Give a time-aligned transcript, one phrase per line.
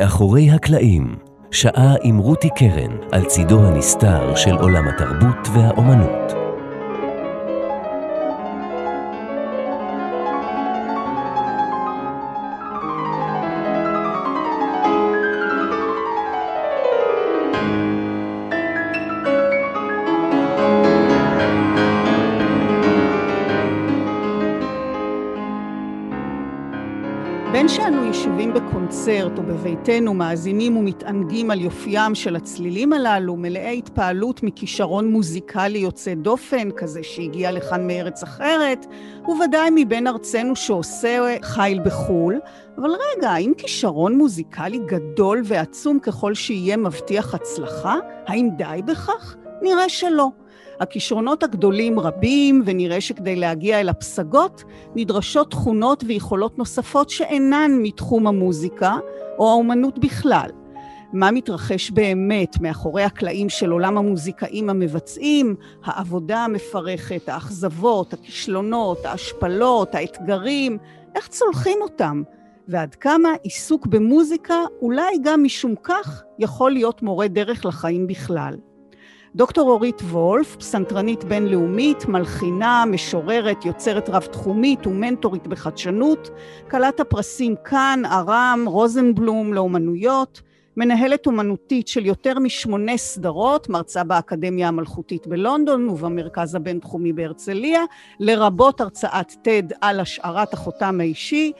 [0.00, 1.16] מאחורי הקלעים,
[1.50, 6.45] שעה עם רותי קרן על צידו הנסתר של עולם התרבות והאומנות.
[29.66, 37.02] בביתנו, מאזינים ומתענגים על יופיים של הצלילים הללו, מלאי התפעלות מכישרון מוזיקלי יוצא דופן, כזה
[37.02, 38.86] שהגיע לכאן מארץ אחרת,
[39.24, 42.40] וודאי מבין ארצנו שעושה חיל בחו"ל,
[42.78, 47.96] אבל רגע, האם כישרון מוזיקלי גדול ועצום ככל שיהיה מבטיח הצלחה?
[48.26, 49.36] האם די בכך?
[49.62, 50.30] נראה שלא.
[50.80, 58.96] הכישרונות הגדולים רבים, ונראה שכדי להגיע אל הפסגות נדרשות תכונות ויכולות נוספות שאינן מתחום המוזיקה
[59.38, 60.50] או האומנות בכלל.
[61.12, 70.78] מה מתרחש באמת מאחורי הקלעים של עולם המוזיקאים המבצעים, העבודה המפרכת, האכזבות, הכישלונות, ההשפלות, האתגרים,
[71.14, 72.22] איך צולחים אותם,
[72.68, 78.56] ועד כמה עיסוק במוזיקה, אולי גם משום כך, יכול להיות מורה דרך לחיים בכלל.
[79.36, 86.30] דוקטור אורית וולף, פסנתרנית בינלאומית, מלחינה, משוררת, יוצרת רב-תחומית ומנטורית בחדשנות,
[86.70, 90.40] כלת הפרסים כאן, ארם, רוזנבלום לאומנויות,
[90.76, 97.80] מנהלת אומנותית של יותר משמונה סדרות, מרצה באקדמיה המלכותית בלונדון ובמרכז הבינתחומי בהרצליה,
[98.20, 101.52] לרבות הרצאת TED על השארת החותם האישי.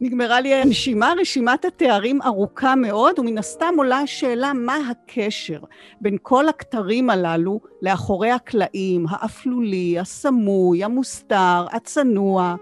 [0.00, 5.60] נגמרה לי הנשימה, רשימת התארים ארוכה מאוד, ומן הסתם עולה השאלה מה הקשר
[6.00, 12.54] בין כל הכתרים הללו לאחורי הקלעים, האפלולי, הסמוי, המוסתר, הצנוע.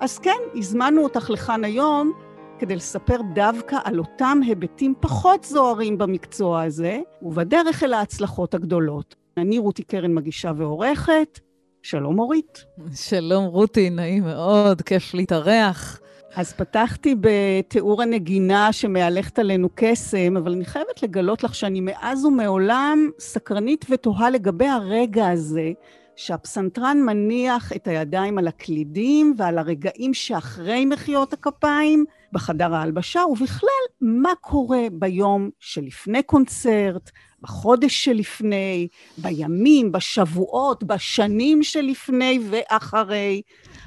[0.00, 2.12] אז כן, הזמנו אותך לכאן היום
[2.58, 9.14] כדי לספר דווקא על אותם היבטים פחות זוהרים במקצוע הזה, ובדרך אל ההצלחות הגדולות.
[9.36, 11.40] אני רותי קרן מגישה ועורכת.
[11.82, 12.64] שלום אורית.
[12.94, 16.00] שלום רותי, נעים מאוד, כיף להתארח.
[16.36, 23.10] אז פתחתי בתיאור הנגינה שמהלכת עלינו קסם, אבל אני חייבת לגלות לך שאני מאז ומעולם
[23.18, 25.72] סקרנית ותוהה לגבי הרגע הזה,
[26.16, 34.32] שהפסנתרן מניח את הידיים על הקלידים ועל הרגעים שאחרי מחיאות הכפיים בחדר ההלבשה, ובכלל, מה
[34.40, 37.10] קורה ביום שלפני קונצרט,
[37.44, 38.88] בחודש שלפני,
[39.18, 43.42] בימים, בשבועות, בשנים שלפני ואחרי.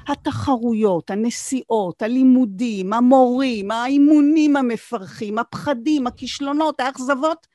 [0.08, 7.46] התחרויות, הנסיעות, הלימודים, המורים, האימונים המפרכים, הפחדים, הכישלונות, האכזבות,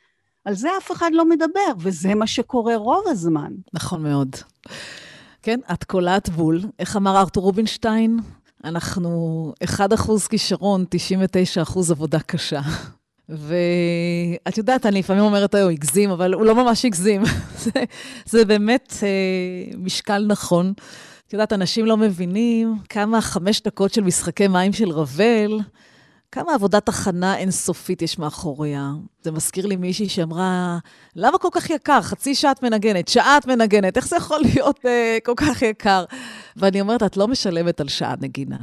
[0.45, 3.51] על זה אף אחד לא מדבר, וזה מה שקורה רוב הזמן.
[3.73, 4.35] נכון מאוד.
[5.41, 6.61] כן, את קולעת בול.
[6.79, 8.19] איך אמר ארתור רובינשטיין?
[8.63, 10.85] אנחנו 1% כישרון,
[11.65, 12.61] 99% עבודה קשה.
[13.29, 17.21] ואת יודעת, אני לפעמים אומרת, הוא הגזים, אבל הוא לא ממש הגזים.
[17.63, 17.71] זה,
[18.25, 20.73] זה באמת אה, משקל נכון.
[21.27, 25.59] את יודעת, אנשים לא מבינים כמה חמש דקות של משחקי מים של רבל,
[26.31, 28.91] כמה עבודת הכנה אינסופית יש מאחוריה.
[29.21, 30.77] זה מזכיר לי מישהי שאמרה,
[31.15, 32.01] למה כל כך יקר?
[32.01, 34.87] חצי שעה את מנגנת, שעה את מנגנת, איך זה יכול להיות uh,
[35.23, 36.05] כל כך יקר?
[36.55, 38.57] ואני אומרת, את לא משלמת על שעה נגינה.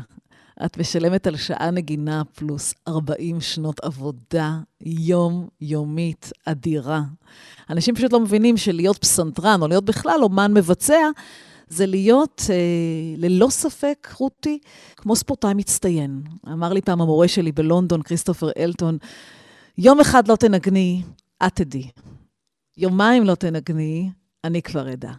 [0.64, 7.02] את משלמת על שעה נגינה פלוס 40 שנות עבודה יומיומית אדירה.
[7.70, 11.08] אנשים פשוט לא מבינים שלהיות פסנתרן, או להיות בכלל אומן מבצע,
[11.68, 12.56] זה להיות, אה,
[13.16, 14.58] ללא ספק, רותי,
[14.96, 16.22] כמו ספורטאי מצטיין.
[16.52, 18.98] אמר לי פעם המורה שלי בלונדון, כריסטופר אלטון,
[19.78, 21.02] יום אחד לא תנגני,
[21.46, 21.90] את תדעי.
[22.76, 24.10] יומיים לא תנגני,
[24.44, 25.12] אני כבר אדע.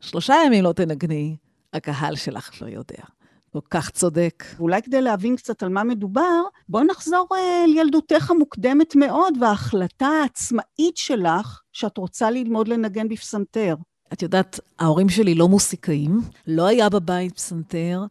[0.00, 1.36] שלושה ימים לא תנגני,
[1.72, 3.15] הקהל שלך כבר יודע.
[3.60, 4.44] כל כך צודק.
[4.56, 10.96] ואולי כדי להבין קצת על מה מדובר, בואי נחזור אה, לילדותך המוקדמת מאוד וההחלטה העצמאית
[10.96, 13.76] שלך שאת רוצה ללמוד לנגן בפסנתר.
[14.12, 18.04] את יודעת, ההורים שלי לא מוסיקאים, לא היה בבית פסנתר,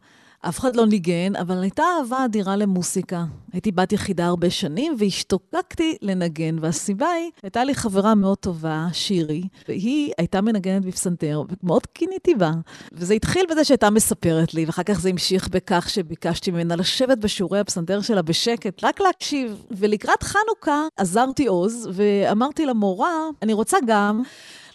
[0.48, 3.24] אף אחד לא ניגן, אבל הייתה אהבה אדירה למוסיקה.
[3.52, 9.42] הייתי בת יחידה הרבה שנים, והשתוקקתי לנגן, והסיבה היא, הייתה לי חברה מאוד טובה, שירי,
[9.68, 12.52] והיא הייתה מנגנת בפסנתר, ומאוד קיניתי בה.
[12.92, 17.60] וזה התחיל בזה שהייתה מספרת לי, ואחר כך זה המשיך בכך שביקשתי ממנה לשבת בשיעורי
[17.60, 19.64] הפסנתר שלה בשקט, רק להקשיב.
[19.70, 24.22] ולקראת חנוכה עזרתי עוז, ואמרתי למורה, אני רוצה גם...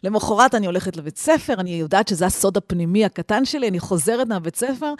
[0.03, 4.56] למחרת אני הולכת לבית ספר, אני יודעת שזה הסוד הפנימי הקטן שלי, אני חוזרת מהבית
[4.56, 4.94] ספר,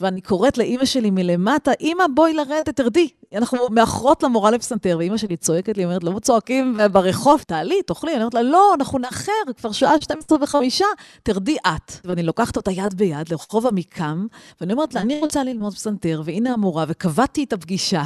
[0.00, 3.08] ואני קוראת לאימא שלי מלמטה, אימא, בואי לרדת, תרדי.
[3.34, 8.10] אנחנו מאחרות למורה לפסנתר, ואימא שלי צועקת לי, אומרת, לא צועקים ברחוב, תעלי, תאכלי.
[8.12, 10.86] אני אומרת לה, לא, אנחנו נאחר, כבר שעה 12 וחמישה,
[11.22, 11.92] תרדי את.
[12.04, 14.26] ואני לוקחת אותה יד ביד לרחוב עמיקם,
[14.60, 18.02] ואני אומרת לה, אני רוצה ללמוד פסנתר, והנה המורה, וקבעתי את הפגישה.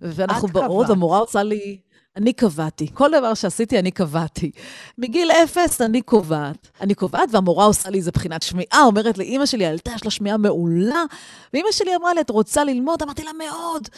[0.00, 1.78] ואנחנו באות, המורה עושה לי...
[2.16, 2.86] אני קבעתי.
[2.94, 4.50] כל דבר שעשיתי, אני קבעתי.
[4.98, 6.70] מגיל אפס אני קובעת.
[6.80, 10.10] אני קובעת, והמורה עושה לי איזה בחינת שמיעה, אומרת לי, אימא שלי, הילדה יש לה
[10.10, 11.04] שמיעה מעולה,
[11.52, 13.02] ואימא שלי אמרה לי, את רוצה ללמוד?
[13.02, 13.88] אמרתי לה, מאוד.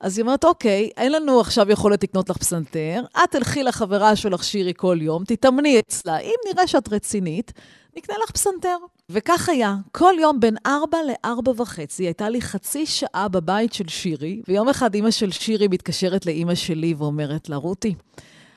[0.00, 4.44] אז היא אומרת, אוקיי, אין לנו עכשיו יכולת לקנות לך פסנתר, את תלכי לחברה שלך
[4.44, 7.52] שירי כל יום, תתאמני אצלה, אם נראה שאת רצינית,
[7.96, 8.76] נקנה לך פסנתר.
[9.10, 14.42] וכך היה, כל יום בין ארבע לארבע וחצי הייתה לי חצי שעה בבית של שירי,
[14.48, 17.94] ויום אחד אימא של שירי מתקשרת לאימא שלי ואומרת לה, רותי,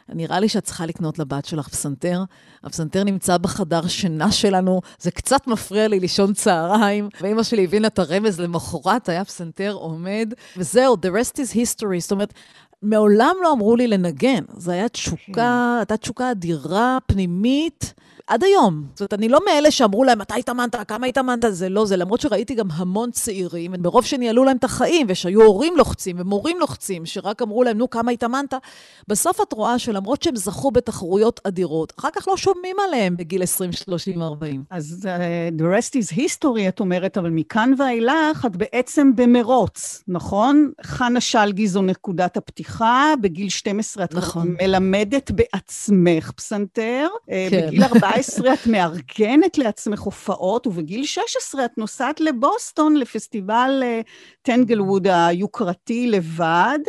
[0.10, 2.24] נראה לי שאת צריכה לקנות לבת שלך פסנתר.
[2.64, 7.10] הפסנתר נמצא בחדר שינה שלנו, זה קצת מפריע לי לישון צהריים.
[7.22, 12.00] ואימא שלי הבינה את הרמז למחרת, היה פסנתר עומד, וזהו, the rest is history.
[12.00, 12.34] זאת אומרת,
[12.82, 14.44] מעולם לא אמרו לי לנגן.
[14.58, 15.78] זו הייתה תשוקה, כן.
[15.78, 17.94] הייתה תשוקה אדירה, פנימית.
[18.28, 18.84] עד היום.
[18.94, 21.98] זאת אומרת, אני לא מאלה שאמרו להם, מתי התאמנת, כמה התאמנת, זה לא זה.
[21.98, 27.06] למרות שראיתי גם המון צעירים, מרוב שניהלו להם את החיים, ושהיו הורים לוחצים ומורים לוחצים,
[27.06, 28.54] שרק אמרו להם, נו, כמה התאמנת,
[29.08, 33.72] בסוף את רואה שלמרות שהם זכו בתחרויות אדירות, אחר כך לא שומעים עליהם בגיל 20,
[33.72, 34.64] 30, 40.
[34.70, 40.72] אז uh, the rest is history, את אומרת, אבל מכאן ואילך את בעצם במרוץ, נכון?
[40.84, 44.56] חנה שלגי זו נקודת הפתיחה, בגיל 12 את נכון.
[44.62, 47.68] מלמדת בעצמך פסנתר, אה, כן.
[47.68, 53.84] בגיל 14 17 את מארגנת לעצמך הופעות, ובגיל 16 את נוסעת לבוסטון לפסטיבל
[54.42, 56.80] טנגלווד אה, היוקרתי לבד.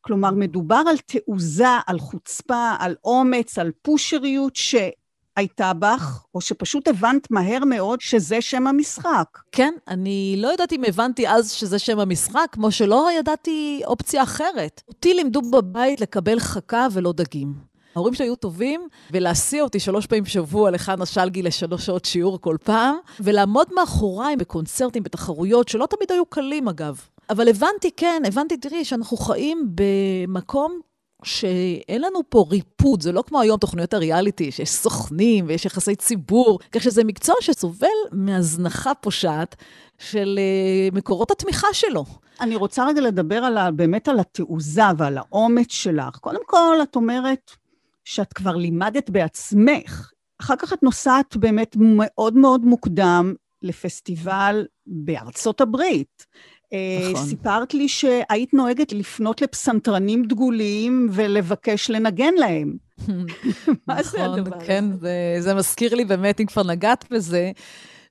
[0.00, 7.30] כלומר, מדובר על תעוזה, על חוצפה, על אומץ, על פושריות שהייתה בך, או שפשוט הבנת
[7.30, 9.38] מהר מאוד שזה שם המשחק.
[9.52, 14.82] כן, אני לא יודעת אם הבנתי אז שזה שם המשחק, כמו שלא ידעתי אופציה אחרת.
[14.88, 17.67] אותי לימדו בבית לקבל חכה ולא דגים.
[17.96, 22.56] ההורים שלי היו טובים, ולהסיע אותי שלוש פעמים בשבוע לחנה שלגי לשלוש שעות שיעור כל
[22.64, 27.00] פעם, ולעמוד מאחוריי בקונצרטים, בתחרויות, שלא תמיד היו קלים אגב.
[27.30, 30.80] אבל הבנתי, כן, הבנתי, תראי, שאנחנו חיים במקום
[31.24, 36.58] שאין לנו פה ריפוד, זה לא כמו היום תוכניות הריאליטי, שיש סוכנים ויש יחסי ציבור,
[36.72, 39.56] כך שזה מקצוע שסובל מהזנחה פושעת
[39.98, 42.04] של uh, מקורות התמיכה שלו.
[42.40, 46.16] אני רוצה רגע לדבר על ה, באמת על התעוזה ועל האומץ שלך.
[46.16, 47.50] קודם כל, את אומרת,
[48.08, 50.12] שאת כבר לימדת בעצמך.
[50.40, 56.26] אחר כך את נוסעת באמת מאוד מאוד מוקדם לפסטיבל בארצות הברית.
[56.72, 57.26] אה, נכון.
[57.26, 62.76] סיפרת לי שהיית נוהגת לפנות לפסנתרנים דגולים ולבקש לנגן להם.
[63.88, 64.66] מה זה נכון, הדבר הזה?
[64.66, 67.50] כן, זה, זה מזכיר לי באמת, אם כבר נגעת בזה,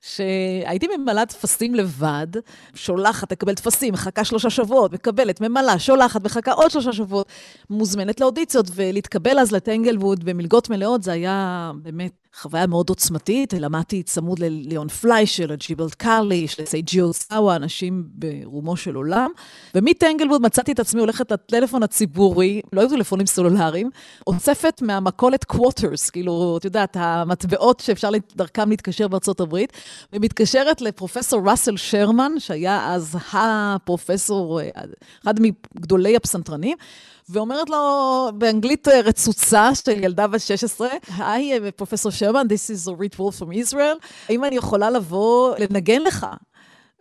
[0.02, 2.26] שהייתי ממלאה טפסים לבד,
[2.74, 7.26] שולחת, לקבל טפסים, מחכה שלושה שבועות, מקבלת, ממלאה, שולחת, מחכה עוד שלושה שבועות,
[7.70, 14.38] מוזמנת לאודיציות, ולהתקבל אז לטנגלווד במלגות מלאות, זה היה באמת חוויה מאוד עוצמתית, למדתי צמוד
[14.38, 19.30] לליאון פליישר, לג'יבל קרליש, לסייג'יו סאווה, אנשים ברומו של עולם.
[19.74, 23.90] ומטנגלווד מצאתי את עצמי הולכת לטלפון הציבורי, לא היו טלפונים סלולריים,
[24.26, 29.72] אוספת מהמכולת קווטרס, כאילו, את יודעת, המטבעות שאפשר דרכם להתקשר בארצות הברית,
[30.12, 34.60] ומתקשרת לפרופסור ראסל שרמן, שהיה אז הפרופסור,
[35.22, 36.76] אחד מגדולי הפסנתרנים,
[37.30, 43.18] ואומרת לו באנגלית אה, רצוצה של ילדה בת 16, היי, פרופסור שרמן, this is Orit
[43.18, 46.26] Wolf from Israel, האם אני יכולה לבוא לנגן לך?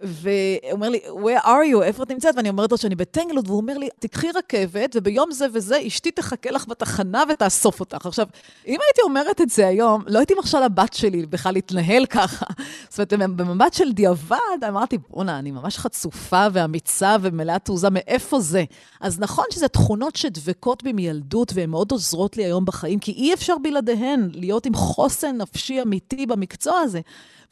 [0.02, 1.84] והוא אומר לי, where are you?
[1.84, 2.36] איפה את נמצאת?
[2.36, 6.52] ואני אומרת לו שאני בטנגלוד, והוא אומר לי, תקחי רכבת, וביום זה וזה אשתי תחכה
[6.52, 8.06] לך בתחנה ותאסוף אותך.
[8.06, 8.28] עכשיו,
[8.68, 12.46] אם הייתי אומרת את זה היום, לא הייתי מרשה לבת שלי בכלל להתנהל ככה.
[12.90, 18.64] זאת אומרת, במבט של דיעבד, אמרתי, בואנה, אני ממש חצופה ואמיצה ומלאה תעוזה, מאיפה זה?
[19.02, 23.34] אז נכון שזה תכונות שדבקות בי מילדות, והן מאוד עוזרות לי היום בחיים, כי אי
[23.34, 27.02] אפשר בלעדיהן להיות עם חוסן נפשי אמיתי במקצוע הזה.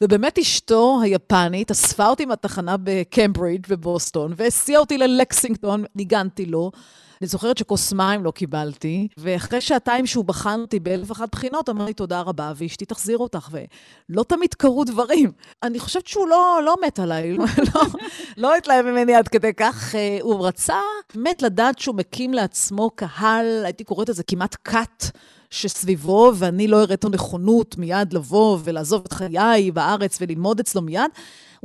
[0.00, 6.70] ובאמת אשתו היפנית אספה אותי מהתחנה בקמברידג' בבוסטון, והסיעה אותי ללקסינגטון, ניגנתי לו.
[7.20, 11.84] אני זוכרת שכוס מים לא קיבלתי, ואחרי שעתיים שהוא בחן אותי באלף אחת בחינות, אמר
[11.84, 15.32] לי תודה רבה, ואשתי תחזיר אותך, ולא תמיד קרו דברים.
[15.62, 17.44] אני חושבת שהוא לא, לא מת עליי, לא,
[18.36, 19.94] לא התלהב ממני עד כדי כך.
[19.94, 20.80] אה, הוא רצה
[21.14, 25.04] באמת לדעת שהוא מקים לעצמו קהל, הייתי קוראת לזה כמעט כת.
[25.50, 31.10] שסביבו, ואני לא הראיתו נכונות מיד לבוא ולעזוב את חיי בארץ וללמוד אצלו מיד.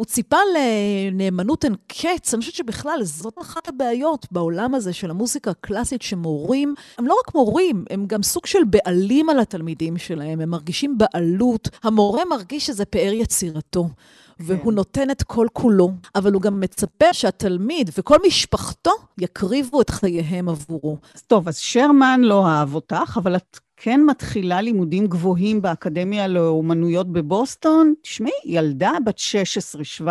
[0.01, 2.33] הוא ציפה לנאמנות אין קץ.
[2.33, 7.35] אני חושבת שבכלל זאת אחת הבעיות בעולם הזה של המוזיקה הקלאסית, שמורים, הם לא רק
[7.35, 11.69] מורים, הם גם סוג של בעלים על התלמידים שלהם, הם מרגישים בעלות.
[11.83, 13.89] המורה מרגיש שזה פאר יצירתו.
[14.39, 20.49] והוא נותן את כל כולו, אבל הוא גם מצפה שהתלמיד וכל משפחתו יקריבו את חייהם
[20.49, 20.97] עבורו.
[21.27, 27.93] טוב, אז שרמן לא אהב אותך, אבל את כן מתחילה לימודים גבוהים באקדמיה לאומנויות בבוסטון.
[28.01, 29.17] תשמעי, ילדה בת
[29.99, 30.03] 16-17,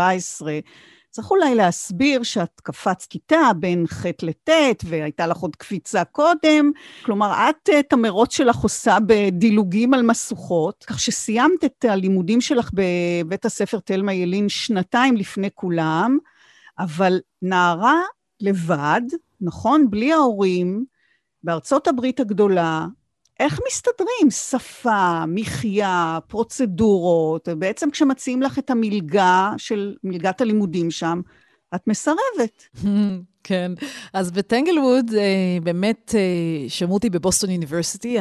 [1.10, 6.70] צריך אולי להסביר שאת קפצת כיתה בין ח' לט' והייתה לך עוד קפיצה קודם.
[7.02, 13.44] כלומר, את את המרוץ שלך עושה בדילוגים על משוכות, כך שסיימת את הלימודים שלך בבית
[13.44, 16.18] הספר תלמה ילין שנתיים לפני כולם,
[16.78, 18.00] אבל נערה
[18.40, 19.02] לבד,
[19.40, 19.90] נכון?
[19.90, 20.84] בלי ההורים,
[21.42, 22.87] בארצות הברית הגדולה,
[23.40, 27.49] איך מסתדרים שפה, מחיה, פרוצדורות?
[27.49, 31.20] בעצם כשמציעים לך את המלגה של מלגת הלימודים שם,
[31.75, 32.68] את מסרבת.
[33.44, 33.73] כן,
[34.12, 38.18] אז בטנגלווד אה, באמת אה, שמעו אותי בבוסטון יוניברסיטי,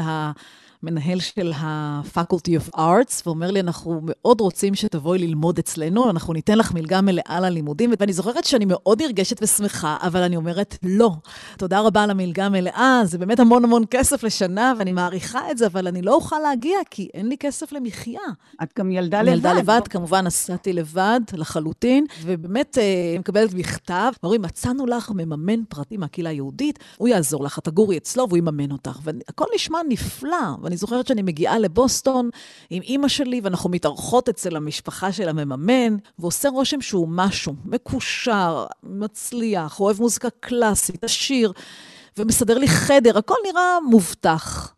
[0.83, 6.57] המנהל של ה-Faculty of Arts, ואומר לי, אנחנו מאוד רוצים שתבואי ללמוד אצלנו, אנחנו ניתן
[6.57, 7.93] לך מלגה מלאה ללימודים.
[7.99, 11.11] ואני זוכרת שאני מאוד נרגשת ושמחה, אבל אני אומרת, לא.
[11.57, 15.65] תודה רבה על המלגה המלאה, זה באמת המון המון כסף לשנה, ואני מעריכה את זה,
[15.67, 18.21] אבל אני לא אוכל להגיע, כי אין לי כסף למחיה.
[18.63, 19.33] את גם ילדה לבד.
[19.33, 25.97] ילדה לבד, כמובן נסעתי לבד לחלוטין, ובאמת אה, מקבלת מכתב, אומרים, מצאנו לך מממן פרטי
[25.97, 28.99] מהקהילה היהודית, הוא יעזור לך, תגורי אצלו והוא יממן אותך.
[29.03, 32.29] והכל נשמע נפלא, ואני זוכרת שאני מגיעה לבוסטון
[32.69, 39.79] עם אימא שלי, ואנחנו מתארחות אצל המשפחה של המממן, ועושה רושם שהוא משהו, מקושר, מצליח,
[39.79, 41.51] אוהב מוזיקה קלאסית, עשיר,
[42.17, 44.73] ומסדר לי חדר, הכל נראה מובטח.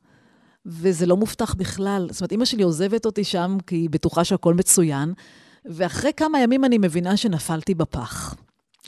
[0.65, 2.07] וזה לא מובטח בכלל.
[2.11, 5.13] זאת אומרת, אימא שלי עוזבת אותי שם כי היא בטוחה שהכל מצוין,
[5.65, 8.35] ואחרי כמה ימים אני מבינה שנפלתי בפח.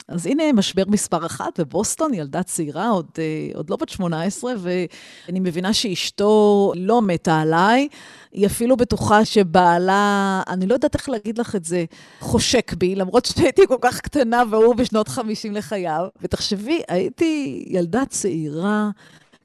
[0.08, 5.40] אז הנה משבר מספר אחת בבוסטון, ילדה צעירה, עוד, אה, עוד לא בת 18, ואני
[5.40, 7.88] מבינה שאשתו לא מתה עליי.
[8.32, 11.84] היא אפילו בטוחה שבעלה, אני לא יודעת איך להגיד לך את זה,
[12.20, 16.06] חושק בי, למרות שהייתי כל כך קטנה והוא בשנות 50 לחייו.
[16.22, 18.90] ותחשבי, הייתי ילדה צעירה.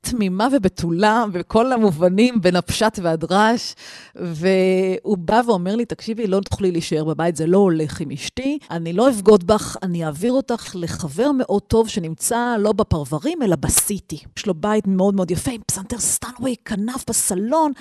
[0.02, 3.76] תמימה ובתולה בכל המובנים, בין הפשט והדרש,
[4.16, 8.94] והוא בא ואומר לי, תקשיבי, לא תוכלי להישאר בבית, זה לא הולך עם אשתי, אני
[8.94, 14.20] לא אבגוד בך, אני אעביר אותך לחבר מאוד טוב שנמצא לא בפרברים, אלא בסיטי.
[14.38, 17.72] יש לו בית מאוד מאוד יפה, עם פסנתר סטנווי, כנף בסלון.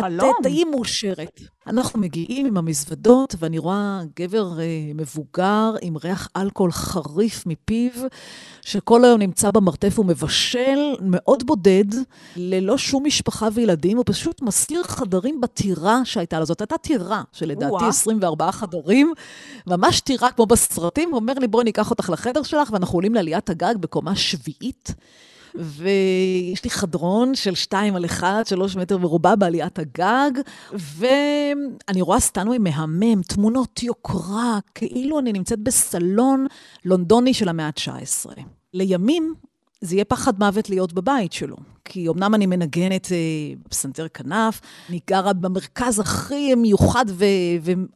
[0.00, 0.30] חלום.
[0.30, 1.40] את תהיי מאושרת.
[1.66, 7.90] אנחנו מגיעים עם המזוודות, ואני רואה גבר אה, מבוגר עם ריח אלכוהול חריף מפיו,
[8.62, 11.84] שכל היום נמצא במרתף ומבשל, מאוד בודד,
[12.36, 16.46] ללא שום משפחה וילדים, הוא פשוט מסתיר חדרים בטירה שהייתה לו.
[16.46, 19.12] זאת הייתה טירה, שלדעתי 24 חדרים,
[19.66, 23.50] ממש טירה כמו בסרטים, הוא אומר לי, בואי ניקח אותך לחדר שלך, ואנחנו עולים לעליית
[23.50, 24.94] הגג בקומה שביעית.
[25.58, 30.30] ויש לי חדרון של שתיים על אחד, שלוש מטר מרובע בעליית הגג,
[30.72, 36.46] ואני רואה סטנווי מהמם, תמונות יוקרה, כאילו אני נמצאת בסלון
[36.84, 38.40] לונדוני של המאה ה-19.
[38.74, 39.34] לימים
[39.80, 41.56] זה יהיה פחד מוות להיות בבית שלו.
[41.88, 43.16] כי אמנם אני מנגנת אה,
[43.64, 47.04] בפסנתר כנף, אני גרה במרכז הכי מיוחד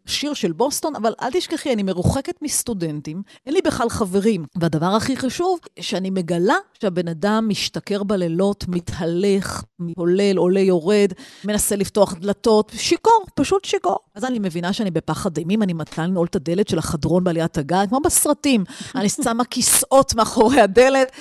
[0.07, 4.45] ושיר של בוסטון, אבל אל תשכחי, אני מרוחקת מסטודנטים, אין לי בכלל חברים.
[4.57, 9.63] והדבר הכי חשוב, שאני מגלה שהבן אדם משתכר בלילות, מתהלך,
[9.97, 11.13] עולל, עולה, יורד,
[11.45, 13.99] מנסה לפתוח דלתות, שיכור, פשוט שיכור.
[14.15, 17.87] אז אני מבינה שאני בפחד אימים, אני מתחילה לנעול את הדלת של החדרון בעליית הגג,
[17.89, 18.65] כמו בסרטים.
[18.95, 21.13] אני שמה כיסאות מאחורי הדלת.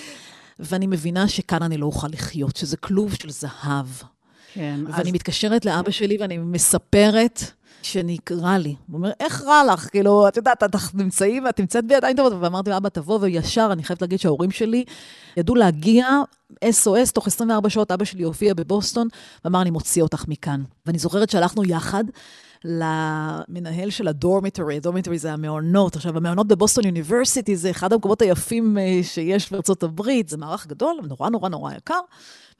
[0.60, 3.88] ואני מבינה שכאן אני לא אוכל לחיות, שזה כלוב של זהב.
[4.54, 5.14] כן, ואני אז...
[5.16, 7.44] מתקשרת לאבא שלי ואני מספרת
[7.82, 8.76] שנקרא לי.
[8.88, 9.90] הוא אומר, איך רע לך?
[9.90, 12.34] כאילו, את יודעת, את נמצאים, את נמצאת בידיים טובות.
[12.40, 14.84] ואמרתי, אבא, תבוא, וישר, אני חייבת להגיד שההורים שלי
[15.38, 16.08] ידעו להגיע,
[16.54, 19.08] SOS, תוך 24 שעות אבא שלי הופיע בבוסטון,
[19.46, 20.64] ואמר, אני מוציא אותך מכאן.
[20.86, 22.04] ואני זוכרת שהלכנו יחד.
[22.66, 25.96] למנהל של הדורמיטורי, הדורמיטורי זה המעונות.
[25.96, 31.00] עכשיו, המעונות בבוסטון יוניברסיטי זה אחד המקומות היפים אה, שיש בארצות הברית, זה מערך גדול,
[31.08, 32.00] נורא נורא נורא יקר.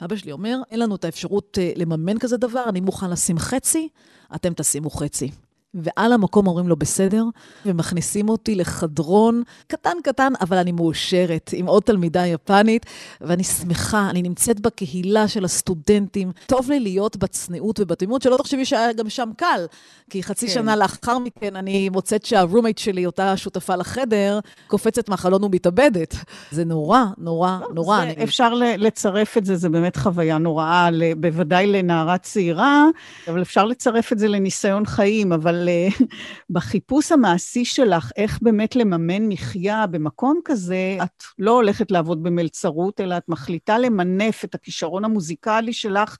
[0.04, 3.88] אבא שלי אומר, אין לנו את האפשרות אה, לממן כזה דבר, אני מוכן לשים חצי,
[4.34, 5.30] אתם תשימו חצי.
[5.74, 7.24] ועל המקום אומרים לו בסדר,
[7.66, 12.86] ומכניסים אותי לחדרון קטן קטן, אבל אני מאושרת, עם עוד תלמידה יפנית,
[13.20, 16.32] ואני שמחה, אני נמצאת בקהילה של הסטודנטים.
[16.46, 19.66] טוב לי להיות בצניעות ובתמימות, שלא תחשבי שהיה גם שם קל,
[20.10, 20.52] כי חצי כן.
[20.52, 26.14] שנה לאחר מכן אני מוצאת שהרומייט שלי, אותה שותפה לחדר, קופצת מהחלון ומתאבדת.
[26.50, 27.96] זה נורא, נורא, לא, נורא.
[27.96, 28.24] זה, אני...
[28.24, 32.84] אפשר לצרף את זה, זה באמת חוויה נוראה, בוודאי לנערה צעירה,
[33.28, 35.59] אבל אפשר לצרף את זה לניסיון חיים, אבל...
[35.60, 36.04] אבל uh,
[36.50, 43.16] בחיפוש המעשי שלך, איך באמת לממן מחיה במקום כזה, את לא הולכת לעבוד במלצרות, אלא
[43.16, 46.16] את מחליטה למנף את הכישרון המוזיקלי שלך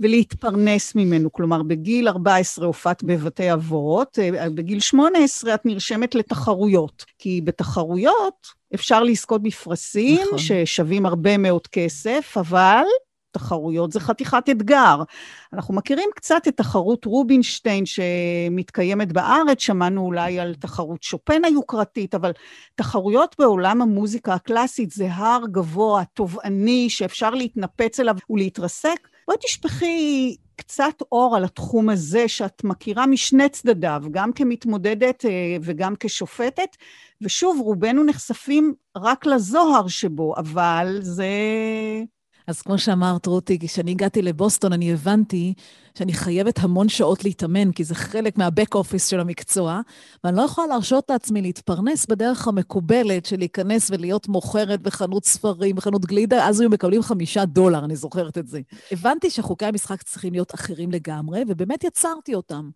[0.00, 1.32] ולהתפרנס ממנו.
[1.32, 7.04] כלומר, בגיל 14 הופעת בבתי אבות, אה, בגיל 18 את נרשמת לתחרויות.
[7.18, 10.38] כי בתחרויות אפשר לזכות בפרסים נכון.
[10.38, 12.84] ששווים הרבה מאוד כסף, אבל
[13.30, 15.02] תחרויות זה חתיכת אתגר.
[15.52, 22.32] אנחנו מכירים קצת את תחרות רובינשטיין שמתקיימת בארץ, שמענו אולי על תחרות שופן היוקרתית, אבל
[22.74, 29.08] תחרויות בעולם המוזיקה הקלאסית זה הר גבוה, תובעני, שאפשר להתנפץ אליו ולהתרסק.
[29.26, 35.94] בואי תשפכי קצת אור על התחום הזה שאת מכירה משני צדדיו, גם כמתמודדת אה, וגם
[36.00, 36.76] כשופטת,
[37.22, 41.28] ושוב, רובנו נחשפים רק לזוהר שבו, אבל זה
[42.50, 45.54] אז כמו שאמרת, רותי, כשאני הגעתי לבוסטון, אני הבנתי
[45.98, 49.80] שאני חייבת המון שעות להתאמן, כי זה חלק מהבק אופיס של המקצוע,
[50.24, 56.04] ואני לא יכולה להרשות לעצמי להתפרנס בדרך המקובלת של להיכנס ולהיות מוכרת בחנות ספרים, בחנות
[56.04, 58.60] גלידה, אז היו מקבלים חמישה דולר, אני זוכרת את זה.
[58.90, 62.70] הבנתי שחוקי המשחק צריכים להיות אחרים לגמרי, ובאמת יצרתי אותם.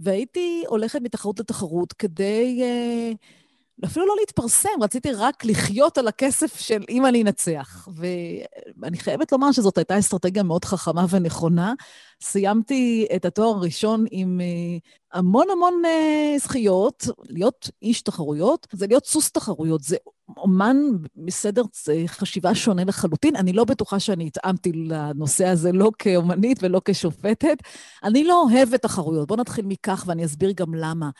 [0.00, 2.62] והייתי הולכת מתחרות לתחרות כדי...
[2.62, 3.41] Uh,
[3.84, 7.88] אפילו לא להתפרסם, רציתי רק לחיות על הכסף של אם אני אנצח.
[7.96, 11.74] ואני חייבת לומר שזאת הייתה אסטרטגיה מאוד חכמה ונכונה.
[12.22, 14.78] סיימתי את התואר הראשון עם אה,
[15.12, 17.06] המון המון אה, זכיות.
[17.28, 19.82] להיות איש תחרויות זה להיות סוס תחרויות.
[19.82, 19.96] זה
[20.36, 20.76] אומן
[21.16, 21.62] מסדר
[22.06, 23.36] חשיבה שונה לחלוטין.
[23.36, 27.56] אני לא בטוחה שאני התאמתי לנושא הזה, לא כאומנית ולא כשופטת.
[28.04, 29.28] אני לא אוהבת תחרויות.
[29.28, 31.10] בואו נתחיל מכך ואני אסביר גם למה.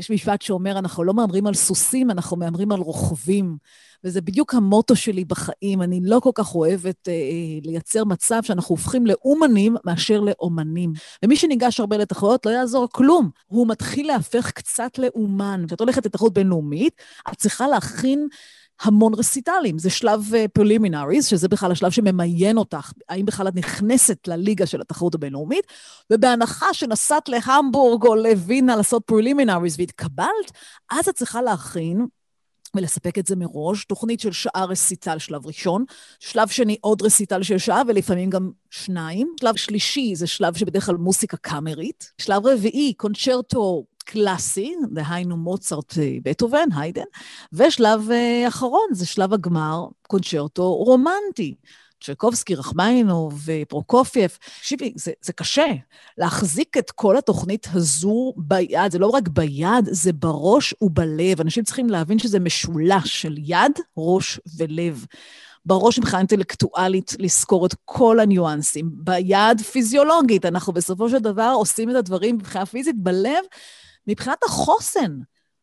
[0.00, 3.56] יש משפט שאומר, אנחנו לא מהמרים על סוסים, אנחנו מהמרים על רוכבים.
[4.04, 5.82] וזה בדיוק המוטו שלי בחיים.
[5.82, 7.14] אני לא כל כך אוהבת אה,
[7.64, 10.92] לייצר מצב שאנחנו הופכים לאומנים מאשר לאומנים.
[11.24, 13.30] ומי שניגש הרבה לתחרויות, לא יעזור כלום.
[13.46, 15.64] הוא מתחיל להפך קצת לאומן.
[15.66, 18.28] כשאת הולכת לתחרות בינלאומית, את צריכה להכין...
[18.82, 19.78] המון רסיטלים.
[19.78, 24.80] זה שלב פולימינריז, uh, שזה בכלל השלב שממיין אותך, האם בכלל את נכנסת לליגה של
[24.80, 25.64] התחרות הבינלאומית,
[26.12, 30.52] ובהנחה שנסעת להמבורג או לווינה לעשות preliminaries והתקבלת,
[30.90, 32.06] אז את צריכה להכין
[32.74, 35.84] ולספק את זה מראש, תוכנית של שעה רסיטל, שלב ראשון,
[36.20, 40.96] שלב שני עוד רסיטל של שעה ולפעמים גם שניים, שלב שלישי זה שלב שבדרך כלל
[40.96, 47.02] מוסיקה קאמרית, שלב רביעי קונצ'רטו קלאסי, דהיינו מוצרט אה, בטהובן, היידן,
[47.52, 51.54] ושלב אה, אחרון זה שלב הגמר, קונצ'רטו רומנטי.
[52.02, 54.30] צ'ייקובסקי, רחמנינוב ופרוקופייב.
[54.58, 55.66] תקשיבי, זה, זה קשה.
[56.18, 61.40] להחזיק את כל התוכנית הזו ביד, זה לא רק ביד, זה בראש ובלב.
[61.40, 65.06] אנשים צריכים להבין שזה משולש של יד, ראש ולב.
[65.64, 68.90] בראש מבחינה אינטלקטואלית לזכור את כל הניואנסים.
[68.92, 73.44] ביד פיזיולוגית, אנחנו בסופו של דבר עושים את הדברים מבחינה פיזית, בלב
[74.06, 75.18] מבחינת החוסן.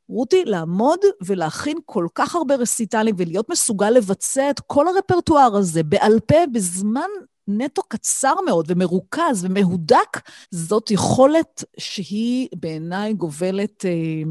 [0.10, 6.19] רותי, לעמוד ולהכין כל כך הרבה רסיטלים ולהיות מסוגל לבצע את כל הרפרטואר הזה בעל
[6.19, 7.10] פה בזמן
[7.47, 10.19] נטו קצר מאוד ומרוכז ומהודק,
[10.52, 13.86] זאת יכולת שהיא בעיניי גובלת...
[13.86, 14.23] אה,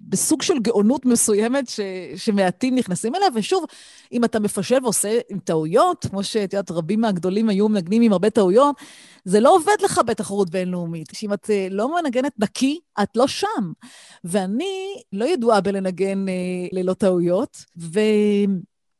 [0.00, 1.80] בסוג של גאונות מסוימת ש,
[2.16, 3.64] שמעטים נכנסים אליה, ושוב,
[4.12, 8.30] אם אתה מפשל ועושה עם טעויות, כמו שאת יודעת, רבים מהגדולים היו מנגנים עם הרבה
[8.30, 8.76] טעויות,
[9.24, 11.08] זה לא עובד לך בתחרות בינלאומית.
[11.12, 13.72] שאם את אה, לא מנגנת נקי, את לא שם.
[14.24, 16.34] ואני לא ידועה בלנגן אה,
[16.72, 18.00] ללא טעויות, ו...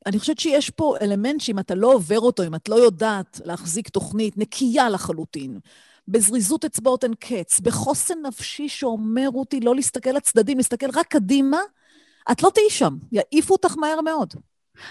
[0.06, 3.88] אני חושבת שיש פה אלמנט שאם אתה לא עובר אותו, אם את לא יודעת להחזיק
[3.88, 5.58] תוכנית נקייה לחלוטין,
[6.08, 11.58] בזריזות אצבעות אין קץ, בחוסן נפשי שאומר אותי לא להסתכל לצדדים, להסתכל רק קדימה,
[12.32, 14.34] את לא תהיי שם, יעיפו אותך מהר מאוד.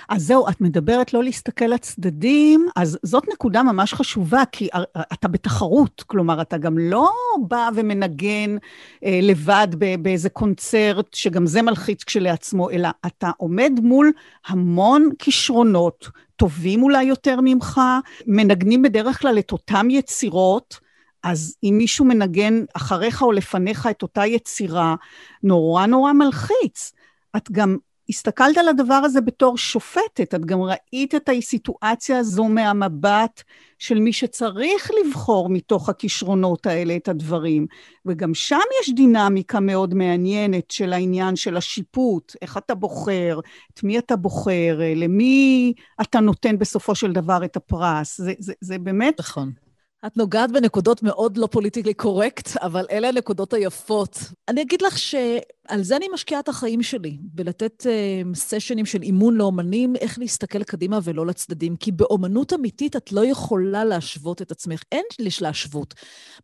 [0.09, 4.69] אז זהו, את מדברת לא להסתכל לצדדים, אז זאת נקודה ממש חשובה, כי
[5.13, 7.11] אתה בתחרות, כלומר, אתה גם לא
[7.47, 8.57] בא ומנגן
[9.05, 9.67] אה, לבד
[10.01, 14.11] באיזה קונצרט, שגם זה מלחיץ כשלעצמו, אלא אתה עומד מול
[14.47, 17.81] המון כישרונות, טובים אולי יותר ממך,
[18.27, 20.86] מנגנים בדרך כלל את אותם יצירות,
[21.27, 24.95] אז אם מישהו מנגן אחריך או לפניך את אותה יצירה,
[25.43, 26.93] נורא נורא מלחיץ.
[27.37, 27.77] את גם
[28.09, 33.43] הסתכלת על הדבר הזה בתור שופטת, את גם ראית את הסיטואציה הזו מהמבט
[33.79, 37.67] של מי שצריך לבחור מתוך הכישרונות האלה את הדברים.
[38.05, 43.39] וגם שם יש דינמיקה מאוד מעניינת של העניין של השיפוט, איך אתה בוחר,
[43.73, 48.17] את מי אתה בוחר, למי אתה נותן בסופו של דבר את הפרס.
[48.21, 49.19] זה, זה, זה באמת...
[49.19, 49.66] נכון.
[50.07, 54.19] את נוגעת בנקודות מאוד לא פוליטיקלי קורקט, אבל אלה הנקודות היפות.
[54.47, 59.35] אני אגיד לך שעל זה אני משקיעה את החיים שלי, בלתת uh, סשנים של אימון
[59.35, 61.75] לאומנים, איך להסתכל קדימה ולא לצדדים.
[61.75, 64.83] כי באומנות אמיתית את לא יכולה להשוות את עצמך.
[64.91, 65.93] אין יש להשוות.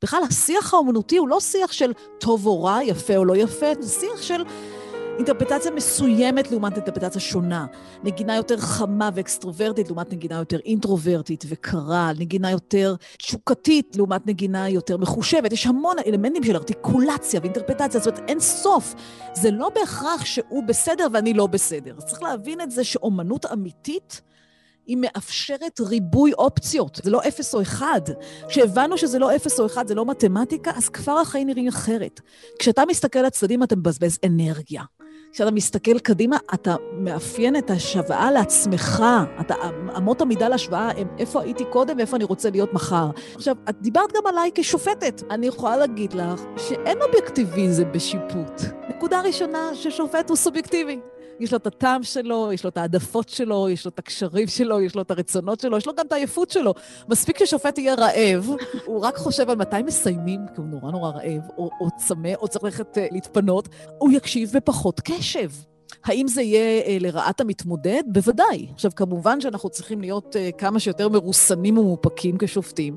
[0.02, 4.00] בכלל, השיח האומנותי הוא לא שיח של טוב או רע, יפה או לא יפה, זה
[4.00, 4.44] שיח של...
[5.18, 7.66] אינטרפטציה מסוימת לעומת אינטרפטציה שונה.
[8.04, 14.98] נגינה יותר חמה ואקסטרוברטית לעומת נגינה יותר אינטרוברטית וקרה, נגינה יותר תשוקתית לעומת נגינה יותר
[14.98, 15.54] מחושבת.
[15.54, 18.96] יש המון אלמנטים של ארטיקולציה ואינטרפטציה, זאת אומרת, אין סוף.
[19.34, 21.96] זה לא בהכרח שהוא בסדר ואני לא בסדר.
[22.00, 24.22] צריך להבין את זה שאומנות אמיתית...
[24.88, 28.02] היא מאפשרת ריבוי אופציות, זה לא אפס או אחד.
[28.48, 32.22] כשהבנו שזה לא אפס או אחד, זה לא מתמטיקה, אז כבר החיים נראים אחרת.
[32.60, 34.84] כשאתה מסתכל לצדדים, אתה מבזבז אנרגיה.
[35.34, 39.04] כשאתה מסתכל קדימה, אתה מאפיין את השוואה לעצמך.
[39.42, 39.56] אתה,
[39.98, 43.10] אמות המידה להשוואה הם איפה הייתי קודם ואיפה אני רוצה להיות מחר.
[43.36, 45.22] עכשיו, את דיברת גם עליי כשופטת.
[45.30, 48.62] אני יכולה להגיד לך שאין אובייקטיביזם בשיפוט.
[48.90, 51.00] נקודה ראשונה, ששופט הוא סובייקטיבי.
[51.40, 54.82] יש לו את הטעם שלו, יש לו את העדפות שלו, יש לו את הקשרים שלו,
[54.82, 56.74] יש לו את הרצונות שלו, יש לו גם את העייפות שלו.
[57.10, 58.50] מספיק ששופט יהיה רעב,
[58.86, 62.48] הוא רק חושב על מתי מסיימים, כי הוא נורא נורא רעב, או, או צמא, או
[62.48, 65.50] צריך ללכת uh, להתפנות, הוא יקשיב בפחות קשב.
[66.06, 68.04] האם זה יהיה אה, לרעת המתמודד?
[68.08, 68.68] בוודאי.
[68.74, 72.96] עכשיו, כמובן שאנחנו צריכים להיות אה, כמה שיותר מרוסנים ומאופקים כשופטים,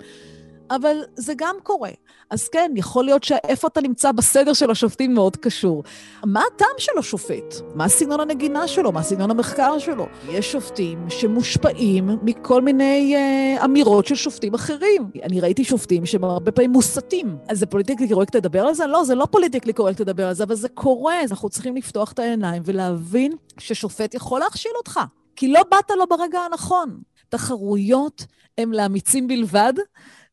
[0.71, 1.91] אבל זה גם קורה.
[2.31, 5.83] אז כן, יכול להיות שאיפה אתה נמצא בסדר של השופטים מאוד קשור.
[6.25, 7.55] מה הטעם של השופט?
[7.75, 8.93] מה סגנון הנגינה שלו?
[8.93, 10.07] מה סגנון המחקר שלו?
[10.29, 15.11] יש שופטים שמושפעים מכל מיני אה, אמירות של שופטים אחרים.
[15.23, 17.37] אני ראיתי שופטים שהם הרבה פעמים מוסתים.
[17.49, 18.87] אז זה politically correct לדבר על זה?
[18.87, 21.21] לא, זה לא politically correct לדבר על זה, אבל זה קורה.
[21.31, 25.01] אנחנו צריכים לפתוח את העיניים ולהבין ששופט יכול להכשיל אותך.
[25.37, 27.01] כי לא באת לו ברגע הנכון.
[27.29, 28.27] תחרויות
[28.59, 29.73] הם לאמיצים בלבד,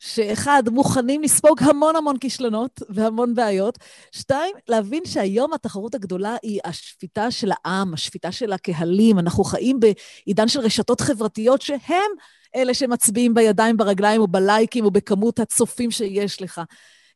[0.05, 3.79] שאחד, מוכנים לספוג המון המון כישלונות והמון בעיות.
[4.11, 9.19] שתיים, להבין שהיום התחרות הגדולה היא השפיטה של העם, השפיטה של הקהלים.
[9.19, 12.11] אנחנו חיים בעידן של רשתות חברתיות שהם
[12.55, 16.61] אלה שמצביעים בידיים, ברגליים או בלייקים או בכמות הצופים שיש לך.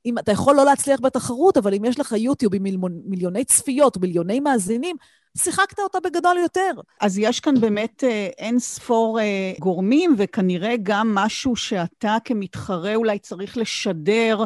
[0.05, 2.63] אם אתה יכול לא להצליח בתחרות, אבל אם יש לך יוטיוב עם
[3.05, 4.95] מיליוני צפיות או מיליוני מאזינים,
[5.37, 6.71] שיחקת אותה בגדול יותר.
[7.01, 13.19] אז יש כאן באמת אה, אין ספור אה, גורמים, וכנראה גם משהו שאתה כמתחרה אולי
[13.19, 14.43] צריך לשדר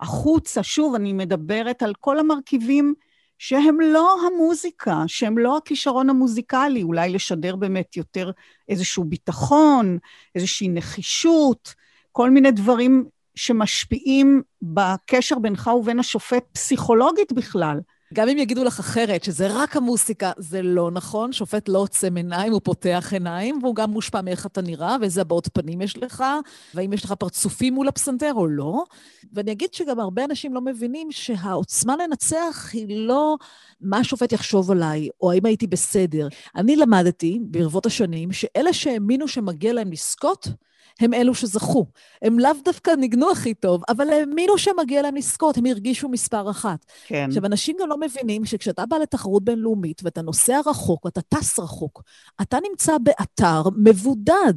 [0.00, 0.62] החוצה.
[0.62, 2.94] שוב, אני מדברת על כל המרכיבים
[3.38, 8.30] שהם לא המוזיקה, שהם לא הכישרון המוזיקלי, אולי לשדר באמת יותר
[8.68, 9.98] איזשהו ביטחון,
[10.34, 11.74] איזושהי נחישות,
[12.12, 17.78] כל מיני דברים שמשפיעים בקשר בינך ובין השופט פסיכולוגית בכלל.
[18.14, 21.32] גם אם יגידו לך אחרת, שזה רק המוסיקה, זה לא נכון.
[21.32, 25.48] שופט לא עוצם עיניים, הוא פותח עיניים, והוא גם מושפע מאיך אתה נראה, ואיזה הבעות
[25.52, 26.24] פנים יש לך,
[26.74, 28.84] והאם יש לך פרצופים מול הפסנתר או לא.
[29.32, 33.36] ואני אגיד שגם הרבה אנשים לא מבינים שהעוצמה לנצח היא לא
[33.80, 36.28] מה השופט יחשוב עליי, או האם הייתי בסדר.
[36.56, 40.48] אני למדתי ברבות השנים שאלה שהאמינו שמגיע להם לזכות,
[41.00, 41.86] הם אלו שזכו.
[42.22, 46.86] הם לאו דווקא ניגנו הכי טוב, אבל האמינו שמגיע להם לזכות, הם הרגישו מספר אחת.
[47.06, 47.26] כן.
[47.28, 52.02] עכשיו, אנשים גם לא מבינים שכשאתה בא לתחרות בינלאומית ואתה נוסע רחוק ואתה טס רחוק,
[52.42, 54.54] אתה נמצא באתר מבודד.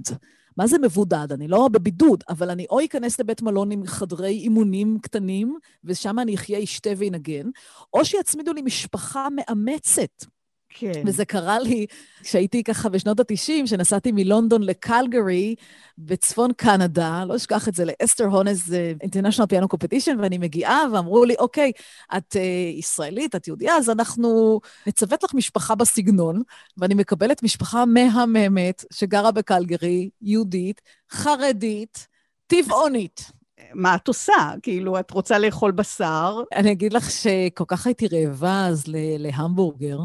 [0.58, 1.28] מה זה מבודד?
[1.32, 6.36] אני לא בבידוד, אבל אני או אכנס לבית מלון עם חדרי אימונים קטנים, ושם אני
[6.36, 7.50] אחיה, אשתה ואנגן,
[7.94, 10.26] או שיצמידו לי משפחה מאמצת.
[10.74, 11.04] כן.
[11.06, 11.86] וזה קרה לי
[12.22, 15.56] כשהייתי ככה בשנות ה-90, שנסעתי מלונדון לקלגרי
[15.98, 21.36] בצפון קנדה, לא אשכח את זה, לאסטר הונס אינטרנשיונל פיאנו קומפטישן, ואני מגיעה, ואמרו לי,
[21.40, 21.72] אוקיי,
[22.18, 22.40] את uh,
[22.80, 26.42] ישראלית, את יהודייה, אז אנחנו נצוות לך משפחה בסגנון,
[26.78, 30.82] ואני מקבלת משפחה מהממת שגרה בקלגרי, יהודית,
[31.12, 32.08] חרדית,
[32.48, 33.32] טבעונית.
[33.74, 34.34] מה את עושה?
[34.64, 36.42] כאילו, את רוצה לאכול בשר?
[36.56, 38.84] אני אגיד לך שכל כך הייתי רעבה אז
[39.20, 40.00] להמבורגר.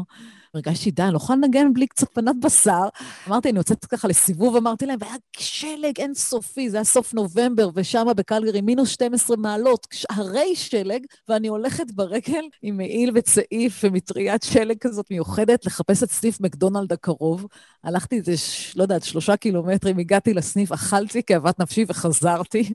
[0.57, 2.87] הרגשתי, די, אני לא יכולה לנגן בלי קצת פנת בשר.
[3.27, 8.07] אמרתי, אני יוצאת ככה לסיבוב, אמרתי להם, והיה שלג אינסופי, זה היה סוף נובמבר, ושם
[8.17, 15.11] בקלגרי מינוס 12 מעלות, הרי שלג, ואני הולכת ברגל עם מעיל וצעיף ומטריית שלג כזאת
[15.11, 17.45] מיוחדת לחפש את סניף מקדונלד הקרוב.
[17.83, 18.33] הלכתי איזה,
[18.75, 22.73] לא יודעת, שלושה קילומטרים, הגעתי לסניף, אכלתי כאוות נפשי וחזרתי.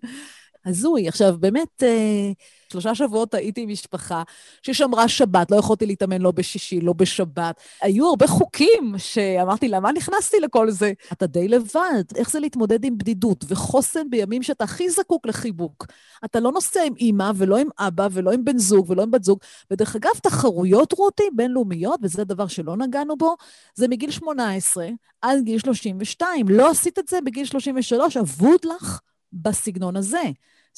[0.67, 1.09] הזוי.
[1.09, 2.33] עכשיו, באמת, אה,
[2.73, 4.23] שלושה שבועות הייתי עם משפחה
[4.63, 7.61] ששמרה שבת, לא יכולתי להתאמן לא בשישי, לא בשבת.
[7.83, 10.93] היו הרבה חוקים שאמרתי, למה נכנסתי לכל זה?
[11.13, 15.87] אתה די לבד, איך זה להתמודד עם בדידות וחוסן בימים שאתה הכי זקוק לחיבוק?
[16.25, 19.25] אתה לא נוסע עם אימא ולא עם אבא ולא עם בן זוג ולא עם בת
[19.25, 19.39] זוג.
[19.71, 23.37] ודרך אגב, תחרויות, רותי, בינלאומיות, וזה דבר שלא נגענו בו,
[23.75, 24.89] זה מגיל 18
[25.23, 26.49] עד גיל 32.
[26.49, 29.01] לא עשית את זה בגיל 33, אבוד לך
[29.33, 30.23] בסגנון הזה.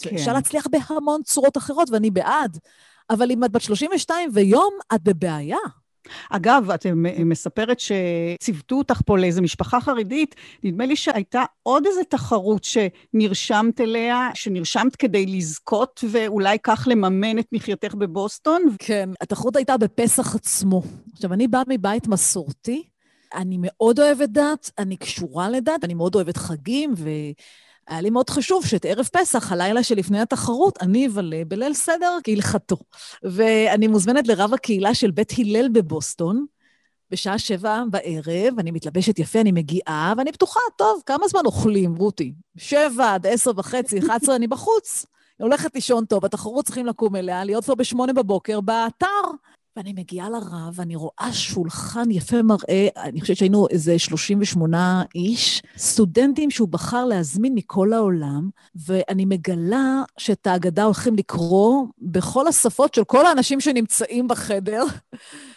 [0.00, 0.14] כן.
[0.14, 2.58] אפשר להצליח בהמון צורות אחרות, ואני בעד.
[3.10, 5.56] אבל אם את בת 32 ויום, את בבעיה.
[6.30, 6.86] אגב, את
[7.24, 14.30] מספרת שציוותו אותך פה לאיזו משפחה חרדית, נדמה לי שהייתה עוד איזו תחרות שנרשמת אליה,
[14.34, 18.62] שנרשמת כדי לזכות ואולי כך לממן את מחייתך בבוסטון.
[18.78, 20.82] כן, התחרות הייתה בפסח עצמו.
[21.12, 22.82] עכשיו, אני באה מבית מסורתי,
[23.34, 27.08] אני מאוד אוהבת דת, אני קשורה לדת, אני מאוד אוהבת חגים, ו...
[27.88, 32.76] היה לי מאוד חשוב שאת ערב פסח, הלילה שלפני התחרות, אני אבלה בליל סדר כהלכתו.
[33.22, 36.46] ואני מוזמנת לרב הקהילה של בית הלל בבוסטון,
[37.10, 42.34] בשעה שבע בערב, אני מתלבשת יפה, אני מגיעה, ואני בטוחה, טוב, כמה זמן אוכלים, רותי?
[42.56, 45.06] שבע עד עשר וחצי, אחת עשרה, אני בחוץ.
[45.40, 49.06] אני הולכת לישון טוב, התחרות צריכים לקום אליה, להיות כבר בשמונה בבוקר באתר.
[49.76, 56.50] ואני מגיעה לרב, ואני רואה שולחן יפה מראה, אני חושבת שהיינו איזה 38 איש, סטודנטים
[56.50, 63.26] שהוא בחר להזמין מכל העולם, ואני מגלה שאת ההגדה הולכים לקרוא בכל השפות של כל
[63.26, 64.84] האנשים שנמצאים בחדר,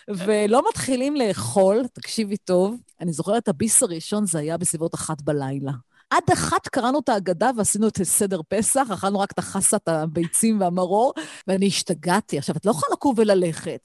[0.10, 5.72] ולא מתחילים לאכול, תקשיבי טוב, אני זוכרת את הביס הראשון, זה היה בסביבות אחת בלילה.
[6.10, 11.14] עד אחת קראנו את ההגדה ועשינו את סדר פסח, אכלנו רק את החסת הביצים והמרור,
[11.48, 12.38] ואני השתגעתי.
[12.38, 13.80] עכשיו, את לא יכולה לקום וללכת.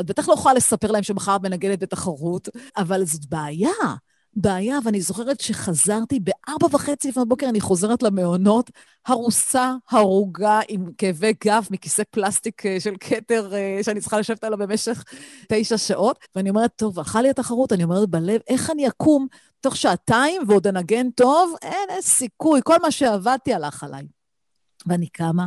[0.00, 3.70] את בטח לא יכולה לספר להם שמחר את מנגנת בתחרות, אבל זאת בעיה.
[4.36, 8.70] בעיה, ואני זוכרת שחזרתי בארבע וחצי לפנות בוקר, אני חוזרת למעונות,
[9.06, 14.58] הרוסה, הרוגה, עם כאבי גב מכיסא פלסטיק אה, של כתר אה, שאני צריכה לשבת עליו
[14.58, 15.04] במשך
[15.48, 19.26] תשע שעות, ואני אומרת, טוב, הלכה לי התחרות, אני אומרת בלב, איך אני אקום
[19.60, 21.54] תוך שעתיים ועוד אנגן טוב?
[21.62, 24.06] אין, אין סיכוי, כל מה שעבדתי הלך עליי.
[24.86, 25.46] ואני קמה,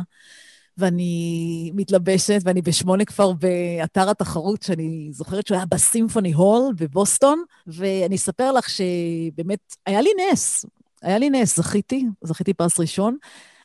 [0.78, 8.16] ואני מתלבשת, ואני בשמונה כבר באתר התחרות, שאני זוכרת שהוא היה בסימפוני הול בבוסטון, ואני
[8.16, 10.64] אספר לך שבאמת, היה לי נס,
[11.02, 13.16] היה לי נס, זכיתי, זכיתי פרס ראשון.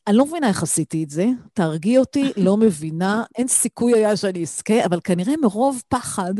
[0.08, 4.42] אני לא מבינה איך עשיתי את זה, תהרגי אותי, לא מבינה, אין סיכוי היה שאני
[4.42, 6.34] אזכה, אבל כנראה מרוב פחד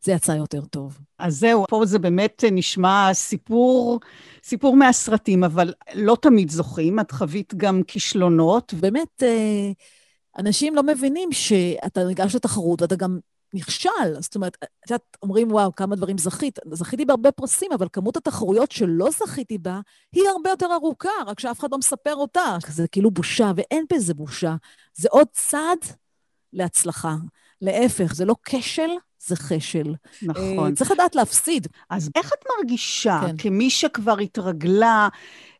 [0.00, 0.98] זה יצא יותר טוב.
[1.18, 4.00] אז זהו, פה זה באמת נשמע סיפור,
[4.44, 8.74] סיפור מהסרטים, אבל לא תמיד זוכים, את חווית גם כישלונות.
[8.74, 9.70] באמת, אה,
[10.38, 13.18] אנשים לא מבינים שאתה ניגש לתחרות ואתה גם
[13.54, 14.20] נכשל.
[14.20, 16.58] זאת אומרת, את יודעת, אומרים, וואו, כמה דברים זכית.
[16.72, 19.80] זכיתי בהרבה פרסים, אבל כמות התחרויות שלא זכיתי בה
[20.12, 22.56] היא הרבה יותר ארוכה, רק שאף אחד לא מספר אותה.
[22.68, 24.56] זה כאילו בושה, ואין בזה בושה.
[24.94, 25.78] זה עוד צעד
[26.52, 27.14] להצלחה.
[27.62, 28.90] להפך, זה לא כשל,
[29.28, 29.94] זה חשל.
[30.22, 30.72] נכון.
[30.72, 31.66] Uh, צריך לדעת להפסיד.
[31.90, 33.36] אז איך את מרגישה, כן.
[33.38, 35.08] כמי שכבר התרגלה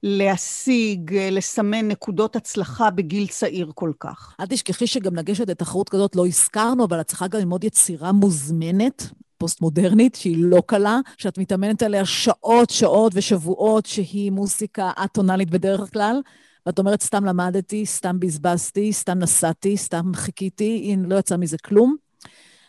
[0.02, 4.34] להשיג, לסמן נקודות הצלחה בגיל צעיר כל כך?
[4.40, 9.10] אל תשכחי שגם לגשת לתחרות כזאת לא הזכרנו, אבל את צריכה גם ללמוד יצירה מוזמנת.
[9.38, 16.20] פוסט-מודרנית, שהיא לא קלה, שאת מתאמנת עליה שעות, שעות ושבועות, שהיא מוזיקה אטונאלית בדרך כלל.
[16.66, 21.96] ואת אומרת, סתם למדתי, סתם בזבזתי, סתם נסעתי, סתם חיכיתי, הנה, לא יצא מזה כלום.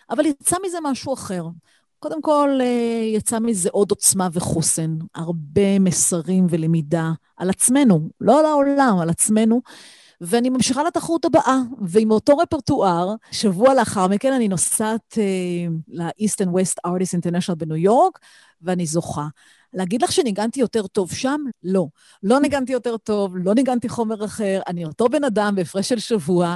[0.10, 1.43] אבל יצא מזה משהו אחר.
[2.00, 8.45] קודם כל, אה, יצא מזה עוד עוצמה וחוסן, הרבה מסרים ולמידה על עצמנו, לא על
[8.45, 9.62] העולם, על עצמנו.
[10.22, 16.50] ואני ממשיכה לתחרות הבאה, ועם אותו רפרטואר, שבוע לאחר מכן אני נוסעת uh, ל-East and
[16.50, 18.19] West Artist International בניו יורק,
[18.62, 19.28] ואני זוכה.
[19.74, 21.41] להגיד לך שניגנתי יותר טוב שם?
[21.63, 21.88] לא.
[22.24, 26.56] לא ניגנתי יותר טוב, לא ניגנתי חומר אחר, אני אותו בן אדם בהפרש של שבוע,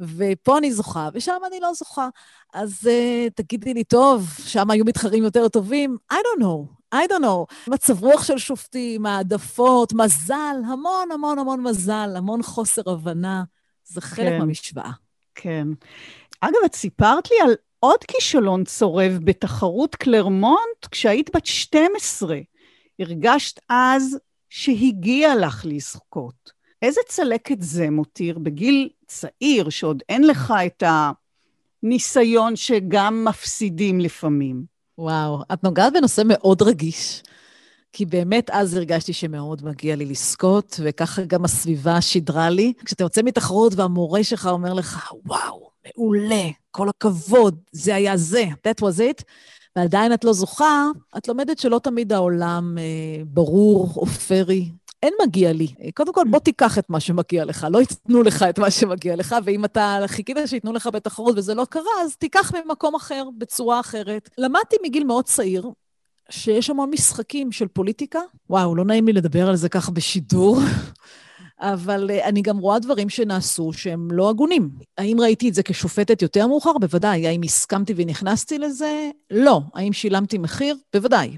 [0.00, 2.08] ופה אני זוכה, ושם אני לא זוכה.
[2.54, 5.96] אז uh, תגידי לי, טוב, שם היו מתחרים יותר טובים?
[6.12, 7.70] I don't know, I don't know.
[7.70, 13.42] מצב רוח של שופטים, העדפות, מזל, המון המון המון מזל, המון חוסר הבנה.
[13.84, 14.90] זה חלק כן, מהמשוואה.
[15.34, 15.68] כן.
[16.40, 22.38] אגב, את סיפרת לי על עוד כישלון צורב בתחרות קלרמונט כשהיית בת 12.
[22.98, 26.59] הרגשת אז שהגיע לך לזכות.
[26.82, 30.82] איזה צלקת זה מותיר בגיל צעיר, שעוד אין לך את
[31.82, 34.64] הניסיון שגם מפסידים לפעמים?
[34.98, 37.22] וואו, את נוגעת בנושא מאוד רגיש,
[37.92, 42.72] כי באמת אז הרגשתי שמאוד מגיע לי לזכות, וככה גם הסביבה שידרה לי.
[42.84, 48.82] כשאתה יוצא מתחרות והמורה שלך אומר לך, וואו, מעולה, כל הכבוד, זה היה זה, that
[48.82, 49.22] was it,
[49.76, 50.86] ועדיין את לא זוכה,
[51.18, 54.70] את לומדת שלא תמיד העולם אה, ברור או פרי.
[55.02, 55.74] אין מגיע לי.
[55.94, 59.36] קודם כל, בוא תיקח את מה שמגיע לך, לא ייתנו לך את מה שמגיע לך,
[59.44, 64.30] ואם אתה חיכית שייתנו לך בתחרות וזה לא קרה, אז תיקח ממקום אחר, בצורה אחרת.
[64.38, 65.70] למדתי מגיל מאוד צעיר
[66.30, 68.20] שיש המון משחקים של פוליטיקה.
[68.50, 70.60] וואו, לא נעים לי לדבר על זה ככה בשידור,
[71.60, 74.70] אבל uh, אני גם רואה דברים שנעשו שהם לא הגונים.
[74.98, 76.78] האם ראיתי את זה כשופטת יותר מאוחר?
[76.80, 77.26] בוודאי.
[77.26, 79.10] האם הסכמתי ונכנסתי לזה?
[79.30, 79.60] לא.
[79.74, 80.76] האם שילמתי מחיר?
[80.92, 81.36] בוודאי.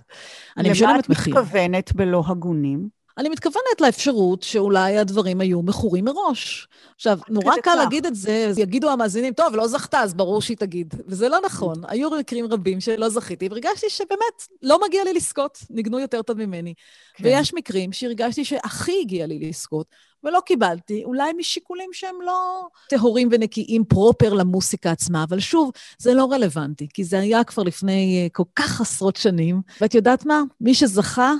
[0.56, 1.34] אני משלמת מחיר.
[1.34, 3.01] למה את מתכוונת בלא הגונים?
[3.18, 6.68] אני מתכוונת לאפשרות שאולי הדברים היו מכורים מראש.
[6.96, 10.94] עכשיו, נורא קל להגיד את זה, יגידו המאזינים, טוב, לא זכתה, אז ברור שהיא תגיד.
[11.06, 11.74] וזה לא נכון.
[11.88, 16.74] היו מקרים רבים שלא זכיתי, והרגשתי שבאמת לא מגיע לי לזכות, ניגנו יותר טוב ממני.
[17.14, 17.24] כן.
[17.24, 19.86] ויש מקרים שהרגשתי שהכי הגיע לי לזכות,
[20.24, 26.28] ולא קיבלתי, אולי משיקולים שהם לא טהורים ונקיים פרופר למוסיקה עצמה, אבל שוב, זה לא
[26.32, 30.42] רלוונטי, כי זה היה כבר לפני אה, כל כך עשרות שנים, ואת יודעת מה?
[30.60, 31.32] מי שזכה,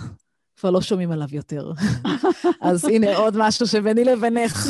[0.62, 1.72] כבר לא שומעים עליו יותר.
[2.60, 4.66] אז הנה עוד משהו שביני לבינך,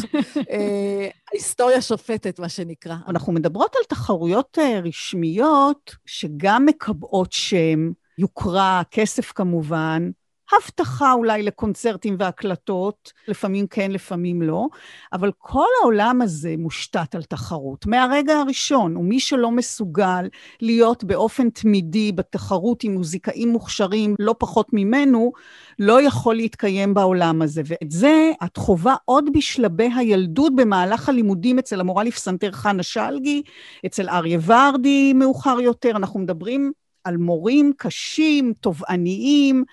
[0.50, 2.96] אה, ההיסטוריה שופטת, מה שנקרא.
[3.09, 10.11] אנחנו מדברות על תחרויות אה, רשמיות שגם מקבעות שם, יוקרה, כסף כמובן,
[10.57, 14.67] הבטחה אולי לקונצרטים והקלטות, לפעמים כן, לפעמים לא,
[15.12, 17.87] אבל כל העולם הזה מושתת על תחרות.
[17.87, 20.29] מהרגע הראשון, ומי שלא מסוגל
[20.61, 25.33] להיות באופן תמידי בתחרות עם מוזיקאים מוכשרים לא פחות ממנו,
[25.79, 27.62] לא יכול להתקיים בעולם הזה.
[27.65, 33.43] ואת זה את חווה עוד בשלבי הילדות במהלך הלימודים אצל המורה לפסנתר חנה שלגי,
[33.87, 35.91] אצל אריה ורדי מאוחר יותר.
[35.91, 36.73] אנחנו מדברים
[37.05, 39.65] על מורים קשים, תובעניים,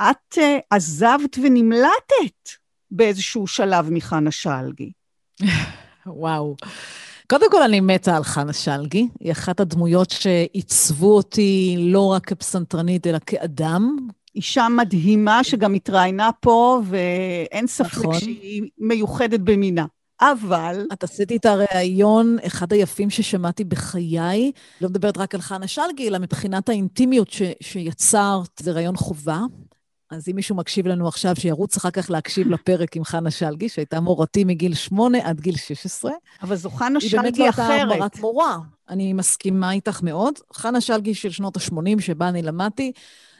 [0.00, 2.48] את uh, עזבת ונמלטת
[2.90, 4.92] באיזשהו שלב מחנה שלגי.
[6.06, 6.56] וואו.
[7.30, 9.08] קודם כל, אני מתה על חנה שלגי.
[9.20, 13.96] היא אחת הדמויות שעיצבו אותי לא רק כפסנתרנית, אלא כאדם.
[14.34, 18.20] אישה מדהימה שגם התראיינה פה, ואין ספק נכון.
[18.20, 19.86] שהיא מיוחדת במינה.
[20.20, 20.86] אבל...
[20.92, 26.18] את עשיתי את הריאיון, אחד היפים ששמעתי בחיי, לא מדברת רק על חנה שלגי, אלא
[26.18, 29.40] מבחינת האינטימיות ש, שיצרת, זה ראיון חובה.
[30.10, 34.00] אז אם מישהו מקשיב לנו עכשיו, שירוץ אחר כך להקשיב לפרק עם חנה שלגי, שהייתה
[34.00, 36.12] מורתי מגיל 8 עד גיל 16.
[36.42, 37.70] אבל זו חנה שלגי אחרת.
[37.70, 38.58] היא באמת לא הייתה מורת מורה.
[38.88, 40.34] אני מסכימה איתך מאוד.
[40.52, 42.92] חנה שלגי של שנות ה-80, שבה אני למדתי,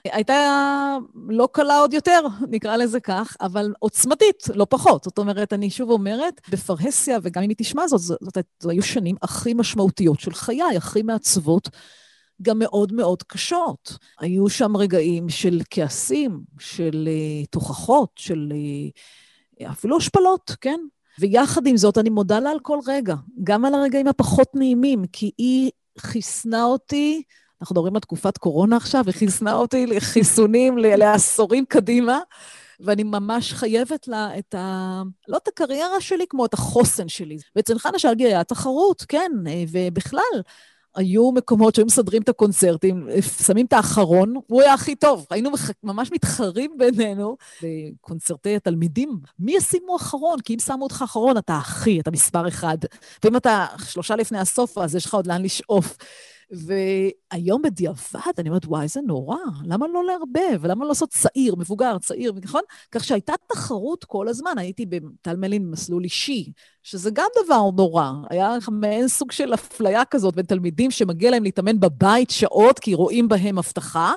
[0.05, 0.97] הייתה
[1.29, 5.05] לא קלה עוד יותר, נקרא לזה כך, אבל עוצמתית, לא פחות.
[5.05, 8.83] זאת אומרת, אני שוב אומרת, בפרהסיה, וגם אם היא תשמע זאת, זאת, זאת, זאת היו
[8.83, 11.69] שנים הכי משמעותיות של חיי, הכי מעצבות.
[12.43, 13.99] גם מאוד מאוד קשות.
[14.21, 18.53] היו שם רגעים של כעסים, של uh, תוכחות, של
[19.61, 20.81] uh, אפילו השפלות, כן?
[21.21, 25.31] ויחד עם זאת, אני מודה לה על כל רגע, גם על הרגעים הפחות נעימים, כי
[25.39, 27.23] היא חיסנה אותי,
[27.63, 32.19] אנחנו מדברים על תקופת קורונה עכשיו, היא חיסנה אותי לחיסונים לעשורים קדימה.
[32.81, 35.03] ואני ממש חייבת לה את ה...
[35.29, 37.39] לא את הקריירה שלי, כמו את החוסן שלי.
[37.57, 40.43] ואצל חנה שלגי היה תחרות, כן, אה, ובכלל,
[40.97, 43.09] היו מקומות שהיו מסדרים את הקונצרטים,
[43.47, 45.27] שמים את האחרון, הוא היה הכי טוב.
[45.31, 45.51] היינו
[45.83, 49.19] ממש מתחרים בינינו בקונצרטי התלמידים.
[49.39, 50.41] מי ישימו אחרון?
[50.41, 52.79] כי אם שמו אותך אחרון, אתה הכי, אתה מספר אחד.
[53.25, 55.97] ואם אתה שלושה לפני הסוף, אז יש לך עוד לאן לשאוף.
[56.51, 60.67] והיום בדיעבד, אני אומרת, וואי, זה נורא, למה לא לערבב?
[60.67, 62.63] למה לא לעשות צעיר, מבוגר, צעיר, נכון?
[62.93, 68.13] כך שהייתה תחרות כל הזמן, הייתי בטל מלין במסלול אישי, שזה גם דבר נורא.
[68.31, 73.29] היה מעין סוג של אפליה כזאת בין תלמידים שמגיע להם להתאמן בבית שעות, כי רואים
[73.29, 74.13] בהם הבטחה.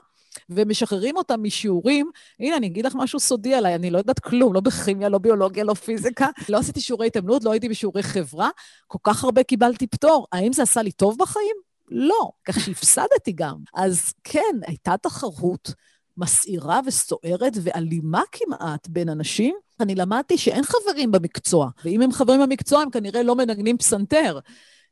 [0.50, 2.10] ומשחררים אותם משיעורים.
[2.40, 5.64] הנה, אני אגיד לך משהו סודי עליי, אני לא יודעת כלום, לא בכימיה, לא ביולוגיה,
[5.64, 6.28] לא פיזיקה.
[6.50, 8.50] לא עשיתי שיעורי התאמנות, לא הייתי בשיעורי חברה.
[8.88, 10.28] כל כך הרבה קיבלתי פטור.
[10.32, 11.73] האם זה עשה לי טוב בחיים?
[11.94, 13.56] לא, כך שהפסדתי גם.
[13.74, 15.74] אז כן, הייתה תחרות
[16.18, 19.56] מסעירה וסוערת ואלימה כמעט בין אנשים.
[19.80, 24.40] אני למדתי שאין חברים במקצוע, ואם הם חברים במקצוע, הם כנראה לא מנגנים פסנתר.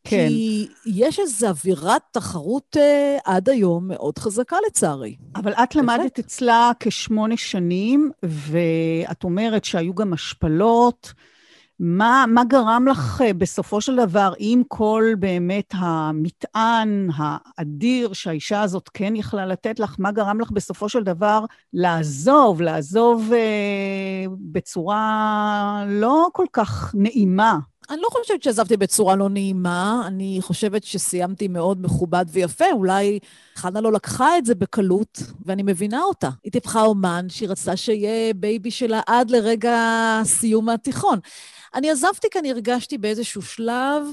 [0.04, 0.28] כן.
[0.28, 5.16] כי יש איזו אווירת תחרות אה, עד היום מאוד חזקה, לצערי.
[5.36, 11.14] אבל את למדת אצלה כשמונה שנים, ואת אומרת שהיו גם השפלות.
[11.84, 18.90] מה, מה גרם לך אה, בסופו של דבר, עם כל באמת המטען האדיר שהאישה הזאת
[18.94, 26.28] כן יכלה לתת לך, מה גרם לך בסופו של דבר לעזוב, לעזוב אה, בצורה לא
[26.34, 27.58] כל כך נעימה?
[27.90, 32.72] אני לא חושבת שעזבתי בצורה לא נעימה, אני חושבת שסיימתי מאוד מכובד ויפה.
[32.72, 33.20] אולי
[33.56, 36.30] חנה לא לקחה את זה בקלות, ואני מבינה אותה.
[36.44, 39.78] היא טיפחה אומן שהיא רצתה שיהיה baby שלה עד לרגע
[40.24, 41.20] סיום התיכון.
[41.76, 44.04] אני עזבתי כי אני הרגשתי באיזשהו שלב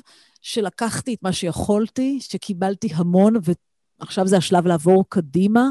[0.43, 3.35] שלקחתי את מה שיכולתי, שקיבלתי המון,
[4.01, 5.69] ועכשיו זה השלב לעבור קדימה.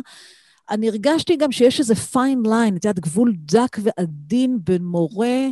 [0.69, 5.47] אני הרגשתי גם שיש איזה fine line, את יודעת, גבול דק ועדין בין מורה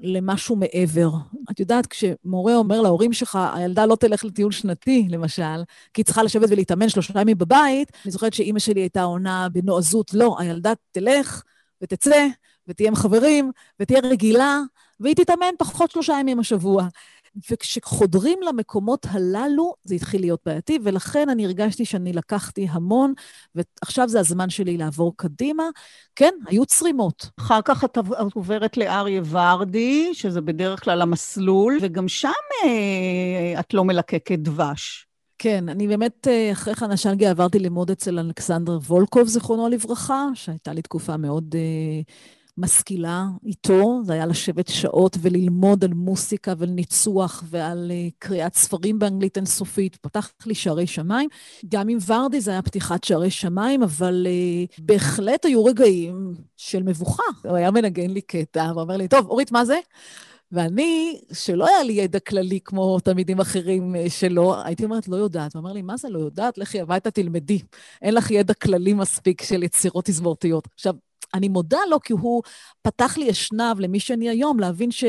[0.00, 1.10] למשהו מעבר.
[1.50, 5.62] את יודעת, כשמורה אומר להורים שלך, הילדה לא תלך לטיול שנתי, למשל,
[5.94, 10.14] כי היא צריכה לשבת ולהתאמן שלושה ימים בבית, אני זוכרת שאימא שלי הייתה עונה בנועזות,
[10.14, 11.42] לא, הילדה תלך
[11.82, 12.26] ותצא,
[12.68, 14.60] ותהיה עם חברים, ותהיה רגילה,
[15.00, 16.88] והיא תתאמן פחות שלושה ימים השבוע.
[17.50, 23.12] וכשחודרים למקומות הללו, זה התחיל להיות בעייתי, ולכן אני הרגשתי שאני לקחתי המון,
[23.54, 25.64] ועכשיו זה הזמן שלי לעבור קדימה.
[26.16, 27.30] כן, היו צרימות.
[27.38, 27.98] אחר כך את
[28.34, 32.28] עוברת לאריה ורדי, שזה בדרך כלל המסלול, וגם שם
[32.64, 35.06] אה, את לא מלקקת דבש.
[35.38, 40.72] כן, אני באמת, אה, אחרי חנה שלגי עברתי ללמוד אצל אלכסנדר וולקוב, זיכרונו לברכה, שהייתה
[40.72, 47.44] לי תקופה מאוד uh, משכילה איתו, זה היה לשבת שעות וללמוד על מוסיקה ועל ניצוח
[47.46, 51.28] ועל uh, קריאת ספרים באנגלית אינסופית, פתח לי שערי שמיים.
[51.68, 57.22] גם עם ורדי זה היה פתיחת שערי שמיים, אבל uh, בהחלט היו רגעים של מבוכה.
[57.44, 59.78] הוא היה מנגן לי קטע ואומר לי, טוב, אורית, מה זה?
[60.52, 65.54] ואני, שלא היה לי ידע כללי כמו תלמידים אחרים שלא, הייתי אומרת, לא יודעת.
[65.54, 66.58] הוא אומר לי, מה זה לא יודעת?
[66.58, 67.58] לכי הביתה, תלמדי.
[68.02, 70.68] אין לך ידע כללי מספיק של יצירות תזמורתיות.
[70.74, 70.94] עכשיו,
[71.34, 72.42] אני מודה לו כי הוא
[72.82, 75.04] פתח לי אשנב למי שאני היום, להבין ש...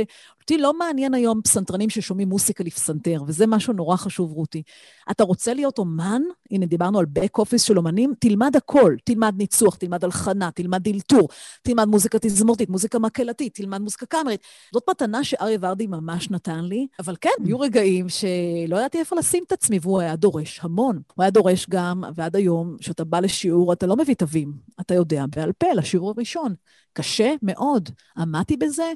[0.51, 4.63] אותי לא מעניין היום פסנתרנים ששומעים מוסיקה לפסנתר, וזה משהו נורא חשוב, רותי.
[5.11, 6.21] אתה רוצה להיות אומן?
[6.51, 8.95] הנה, דיברנו על בק אופיס של אומנים, תלמד הכל.
[9.03, 11.29] תלמד ניצוח, תלמד הלחנה, תלמד דילתור,
[11.61, 14.41] תלמד מוזיקה תזמורתית, מוזיקה מקהלתית, תלמד מוזיקה קאמרית.
[14.73, 19.43] זאת מתנה שאריה ורדי ממש נתן לי, אבל כן, היו רגעים שלא ידעתי איפה לשים
[19.47, 21.01] את עצמי, והוא היה דורש המון.
[21.15, 25.25] הוא היה דורש גם, ועד היום, כשאתה בא לשיעור, אתה לא מביא תווים, אתה יודע
[25.35, 26.53] בעל פה, לשיעור הראשון.
[26.93, 27.89] קשה מאוד.
[28.17, 28.91] עמדתי בזה.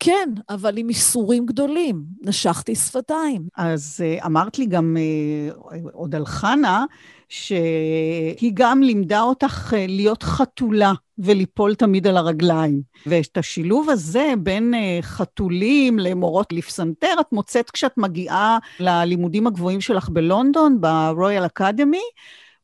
[0.00, 2.02] כן, אבל עם איסורים גדולים.
[2.22, 3.42] נשכתי שפתיים.
[3.56, 6.84] אז uh, אמרת לי גם uh, עוד על חנה,
[7.28, 12.82] שהיא גם לימדה אותך uh, להיות חתולה וליפול תמיד על הרגליים.
[13.06, 20.80] ואת השילוב הזה בין חתולים למורות לפסנתר, את מוצאת כשאת מגיעה ללימודים הגבוהים שלך בלונדון,
[20.80, 22.02] ברויאל אקדמי.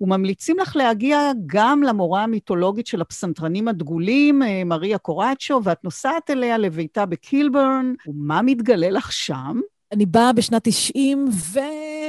[0.01, 6.59] וממליצים לך להגיע גם למורה המיתולוגית של הפסנתרנים הדגולים, אה, מריה קורצ'ו, ואת נוסעת אליה
[6.59, 9.61] לביתה בקילברן, ומה מתגלה לך שם?
[9.93, 10.67] אני באה בשנת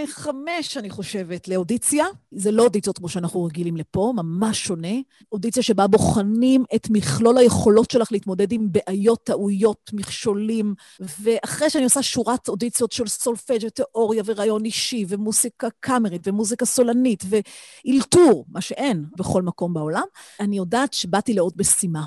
[0.07, 2.05] 95, אני חושבת, לאודיציה.
[2.31, 4.93] זה לא אודיציות כמו שאנחנו רגילים לפה, ממש שונה.
[5.31, 10.73] אודיציה שבה בוחנים את מכלול היכולות שלך להתמודד עם בעיות, טעויות, מכשולים.
[11.19, 18.45] ואחרי שאני עושה שורת אודיציות של סולפג' ותיאוריה ורעיון אישי, ומוזיקה קאמרית, ומוזיקה סולנית, ואילתור,
[18.49, 20.05] מה שאין בכל מקום בעולם,
[20.39, 22.05] אני יודעת שבאתי לעוד משימה.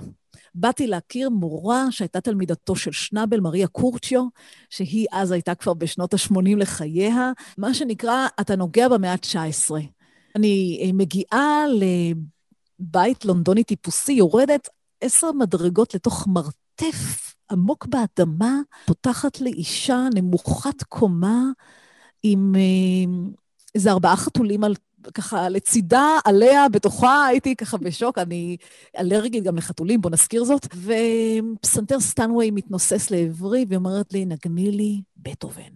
[0.61, 4.23] באתי להכיר מורה שהייתה תלמידתו של שנאבל, מריה קורצ'יו,
[4.71, 9.71] שהיא אז הייתה כבר בשנות ה-80 לחייה, מה שנקרא, אתה נוגע במאה ה-19.
[10.37, 11.65] אני אה, מגיעה
[12.81, 14.69] לבית לונדוני טיפוסי, יורדת
[15.01, 21.43] עשר מדרגות לתוך מרתף עמוק באדמה, פותחת לי אישה נמוכת קומה
[22.23, 23.29] עם אה,
[23.75, 24.75] איזה ארבעה חתולים על
[25.15, 28.57] ככה לצידה, עליה, בתוכה, הייתי ככה בשוק, אני
[28.99, 30.67] אלרגית גם לחתולים, בוא נזכיר זאת.
[30.75, 35.73] ופסנתר סטנווי מתנוסס לעברי ואומרת לי, נגני לי בטהובן.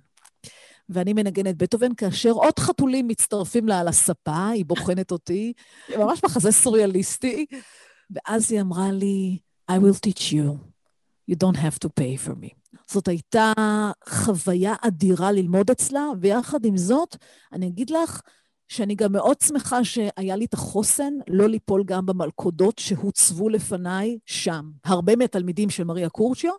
[0.88, 5.52] ואני מנגנת בטהובן, כאשר עוד חתולים מצטרפים לה על הספה, היא בוחנת אותי,
[5.98, 7.46] ממש מחזה סוריאליסטי.
[8.10, 9.38] ואז היא אמרה לי,
[9.70, 10.56] I will teach you,
[11.30, 12.78] you don't have to pay for me.
[12.90, 13.52] זאת הייתה
[14.08, 17.16] חוויה אדירה ללמוד אצלה, ויחד עם זאת,
[17.52, 18.20] אני אגיד לך,
[18.72, 24.70] שאני גם מאוד שמחה שהיה לי את החוסן לא ליפול גם במלכודות שהוצבו לפניי שם.
[24.84, 26.52] הרבה מהתלמידים של מריה קורצ'יו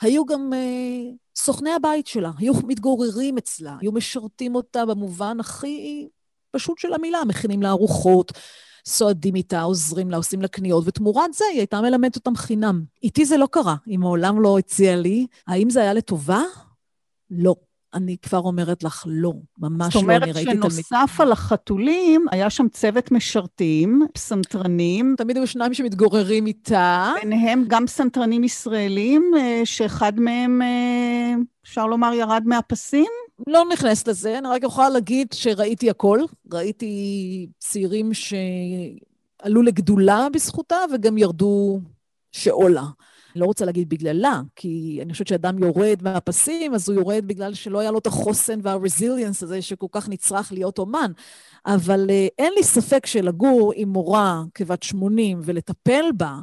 [0.00, 6.08] היו גם אה, סוכני הבית שלה, היו מתגוררים אצלה, היו משרתים אותה במובן הכי
[6.50, 8.32] פשוט של המילה, מכינים לה ארוחות,
[8.86, 12.82] סועדים איתה, עוזרים לה, עושים לה קניות, ותמורת זה היא הייתה מלמדת אותם חינם.
[13.02, 15.26] איתי זה לא קרה, היא מעולם לא הציעה לי.
[15.46, 16.42] האם זה היה לטובה?
[17.30, 17.54] לא.
[17.94, 20.44] אני כבר אומרת לך, לא, ממש לא, אני ראיתי תלמיד...
[20.44, 25.14] זאת אומרת שנוסף על החתולים, היה שם צוות משרתים, פסנתרנים.
[25.18, 27.12] תמיד היו שניים שמתגוררים איתה.
[27.22, 31.34] ביניהם גם פסנתרנים ישראלים, אה, שאחד מהם, אה,
[31.64, 33.10] אפשר לומר, ירד מהפסים?
[33.46, 36.20] לא נכנסת לזה, אני רק יכולה להגיד שראיתי הכל.
[36.52, 41.80] ראיתי צעירים שעלו לגדולה בזכותה וגם ירדו
[42.32, 42.84] שעולה.
[43.36, 47.78] לא רוצה להגיד בגללה, כי אני חושבת שאדם יורד מהפסים, אז הוא יורד בגלל שלא
[47.78, 51.12] היה לו את החוסן והרזיליאנס הזה שכל כך נצרך להיות אומן.
[51.66, 56.38] אבל uh, אין לי ספק שלגור עם מורה כבת 80 ולטפל בה,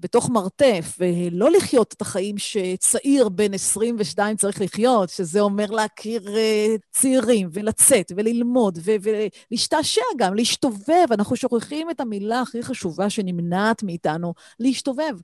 [0.00, 6.80] בתוך מרתף, ולא לחיות את החיים שצעיר בן 22 צריך לחיות, שזה אומר להכיר uh,
[6.90, 11.06] צעירים, ולצאת, וללמוד, ו- ולהשתעשע גם, להשתובב.
[11.10, 15.14] אנחנו שוכחים את המילה הכי חשובה שנמנעת מאיתנו, להשתובב.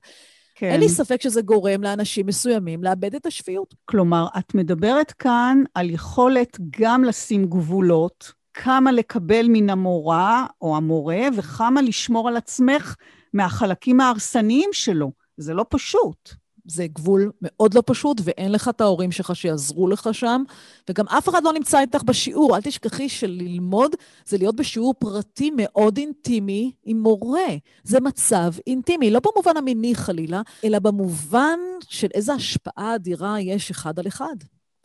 [0.55, 0.69] כן.
[0.69, 3.75] אין לי ספק שזה גורם לאנשים מסוימים לאבד את השפיות.
[3.85, 11.21] כלומר, את מדברת כאן על יכולת גם לשים גבולות, כמה לקבל מן המורה או המורה,
[11.37, 12.95] וכמה לשמור על עצמך
[13.33, 15.11] מהחלקים ההרסניים שלו.
[15.37, 16.44] זה לא פשוט.
[16.65, 20.43] זה גבול מאוד לא פשוט, ואין לך את ההורים שלך שיעזרו לך שם,
[20.89, 22.55] וגם אף אחד לא נמצא איתך בשיעור.
[22.55, 23.95] אל תשכחי שללמוד
[24.25, 27.55] זה להיות בשיעור פרטי מאוד אינטימי עם מורה.
[27.83, 33.99] זה מצב אינטימי, לא במובן המיני חלילה, אלא במובן של איזו השפעה אדירה יש אחד
[33.99, 34.35] על אחד.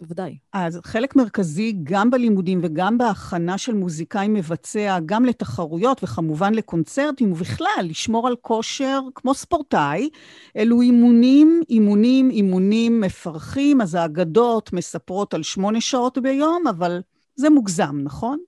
[0.00, 0.36] בוודאי.
[0.52, 7.84] אז חלק מרכזי, גם בלימודים וגם בהכנה של מוזיקאי מבצע, גם לתחרויות וכמובן לקונצרטים, ובכלל,
[7.84, 10.10] לשמור על כושר כמו ספורטאי,
[10.56, 13.80] אלו אימונים, אימונים, אימונים מפרכים.
[13.80, 17.00] אז האגדות מספרות על שמונה שעות ביום, אבל
[17.36, 18.38] זה מוגזם, נכון?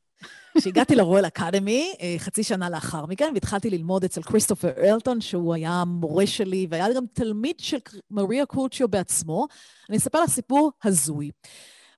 [0.59, 5.84] כשהגעתי לרואל אקדמי, אה, חצי שנה לאחר מכן, והתחלתי ללמוד אצל כריסטופר ארלטון, שהוא היה
[5.86, 7.78] מורה שלי, והיה גם תלמיד של
[8.11, 9.46] מריה קורצ'יו בעצמו.
[9.88, 11.30] אני אספר לך סיפור הזוי.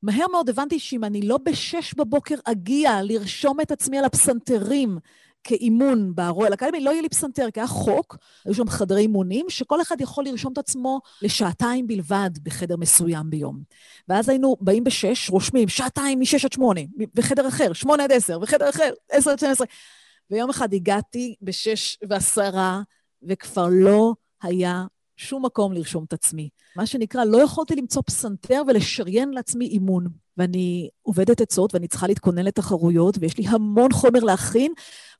[0.02, 4.98] מהר מאוד הבנתי שאם אני לא בשש בבוקר אגיע לרשום את עצמי על הפסנתרים
[5.44, 9.82] כאימון ברואל אקדמי, לא יהיה לי פסנתר, כי היה חוק, היו שם חדרי אימונים, שכל
[9.82, 13.62] אחד יכול לרשום את עצמו לשעתיים בלבד בחדר מסוים ביום.
[14.08, 16.80] ואז היינו באים בשש, רושמים שעתיים משש עד שמונה,
[17.14, 19.66] בחדר אחר, שמונה עד עשר, בחדר אחר, עשר עד שתים עשרה.
[20.30, 22.82] ויום אחד הגעתי בשש ועשרה,
[23.22, 24.84] וכבר לא היה
[25.16, 26.48] שום מקום לרשום את עצמי.
[26.76, 30.06] מה שנקרא, לא יכולתי למצוא פסנתר ולשריין לעצמי אימון.
[30.36, 34.72] ואני עובדת עצות ואני צריכה להתכונן לתחרויות, ויש לי המון חומר להכין,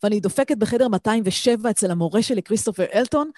[0.05, 3.31] ואני דופקת בחדר 207 אצל המורה שלי, כריסטופר אלטון,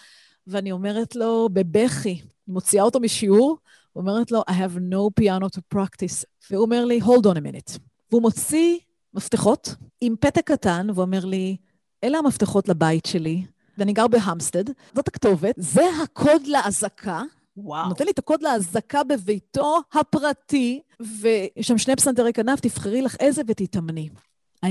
[0.46, 3.56] ואני אומרת לו בבכי, מוציאה אותו משיעור,
[3.96, 6.24] אומרת לו, I have no piano to practice.
[6.50, 7.78] והוא אומר לי, hold on a minute.
[8.10, 8.78] והוא מוציא
[9.14, 11.56] מפתחות עם פתק קטן, והוא אומר לי,
[12.04, 13.44] אלה המפתחות לבית שלי,
[13.78, 14.64] ואני גר בהמסטד,
[14.94, 17.22] זאת הכתובת, זה הקוד לאזעקה.
[17.56, 17.88] וואו.
[17.88, 23.42] נותן לי את הקוד לאזעקה בביתו הפרטי, ויש שם שני פסנתרי כנף, תבחרי לך איזה
[23.46, 24.08] ותתאמני.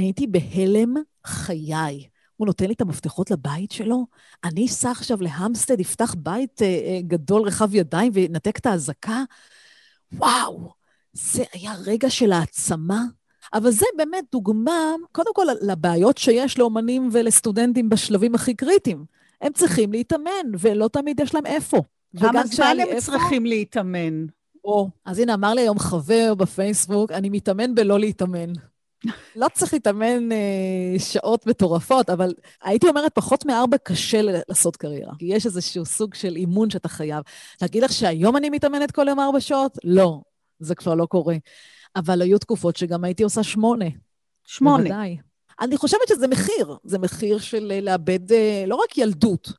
[0.02, 0.94] הייתי בהלם
[1.26, 2.08] חיי.
[2.36, 4.06] הוא נותן לי את המפתחות לבית שלו,
[4.44, 9.24] אני אסע עכשיו להמסטד, אפתח בית אה, אה, גדול, רחב ידיים, וינתק את האזעקה?
[10.14, 10.72] וואו,
[11.14, 13.04] זה היה רגע של העצמה.
[13.54, 19.06] אבל זה באמת דוגמה, קודם כל, לבעיות שיש לאומנים ולסטודנטים בשלבים הכי קריטיים.
[19.42, 21.82] הם צריכים להתאמן, ולא תמיד יש להם איפה.
[22.20, 23.12] כמה זמן הם איפה...
[23.12, 24.26] צריכים להתאמן?
[24.64, 28.54] או, אז הנה, אמר לי היום חבר בפייסבוק, אני מתאמן בלא להתאמן.
[29.36, 32.34] לא צריך להתאמן אה, שעות מטורפות, אבל
[32.64, 35.14] הייתי אומרת, פחות מארבע קשה לעשות קריירה.
[35.20, 37.24] כי יש איזשהו סוג של אימון שאתה חייב.
[37.62, 39.78] להגיד לך שהיום אני מתאמנת כל יום ארבע שעות?
[39.84, 40.22] לא,
[40.60, 41.36] זה כבר לא קורה.
[41.96, 43.86] אבל היו תקופות שגם הייתי עושה שמונה.
[44.46, 44.84] שמונה.
[44.84, 45.18] בוודאי.
[45.60, 46.78] אני חושבת שזה מחיר.
[46.84, 49.52] זה מחיר של אה, לאבד אה, לא רק ילדות,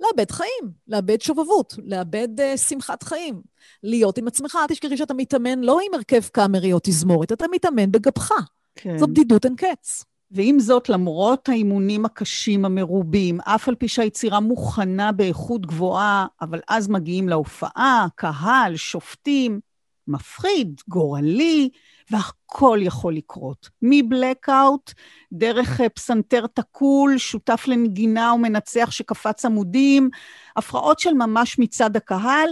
[0.00, 3.42] לאבד חיים, לאבד שובבות, לאבד uh, שמחת חיים.
[3.82, 7.92] להיות עם עצמך, אל תשכחי שאתה מתאמן לא עם הרכב קאמרי או תזמורת, אתה מתאמן
[7.92, 8.30] בגבך.
[8.74, 8.98] כן.
[8.98, 10.04] זו בדידות אין קץ.
[10.30, 16.88] ועם זאת, למרות האימונים הקשים המרובים, אף על פי שהיצירה מוכנה באיכות גבוהה, אבל אז
[16.88, 19.60] מגיעים להופעה, קהל, שופטים,
[20.08, 21.68] מפחיד, גורלי,
[22.10, 23.68] והכל יכול לקרות.
[23.82, 24.92] מבלקאוט,
[25.32, 30.10] דרך אה, פסנתר תקול, שותף לנגינה ומנצח שקפץ עמודים,
[30.56, 32.48] הפרעות של ממש מצד הקהל.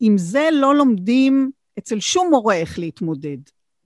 [0.00, 3.38] עם זה לא לומדים אצל שום מורה איך להתמודד.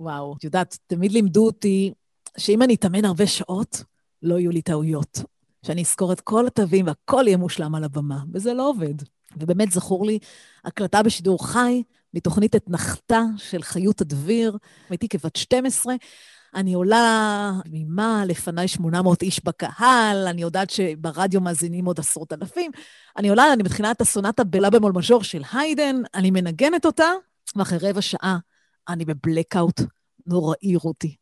[0.03, 1.93] וואו, את יודעת, תמיד לימדו אותי
[2.39, 3.85] שאם אני אתאמן הרבה שעות,
[4.23, 5.19] לא יהיו לי טעויות.
[5.67, 8.95] שאני אזכור את כל התווים והכל יהיה מושלם על הבמה, וזה לא עובד.
[9.37, 10.19] ובאמת זכור לי
[10.65, 11.83] הקלטה בשידור חי
[12.15, 14.57] מתוכנית אתנחתה של חיות הדביר,
[14.91, 15.95] הייתי כבת 12.
[16.55, 22.71] אני עולה ממה, לפניי 800 איש בקהל, אני יודעת שברדיו מאזינים עוד עשרות אלפים.
[23.17, 27.09] אני עולה, אני מתחילה את הסונטה בלה במול מז'ור של היידן, אני מנגנת אותה,
[27.57, 28.39] ואחרי רבע שעה
[28.89, 29.81] אני בבלקאוט
[30.27, 31.17] נוראי רותי.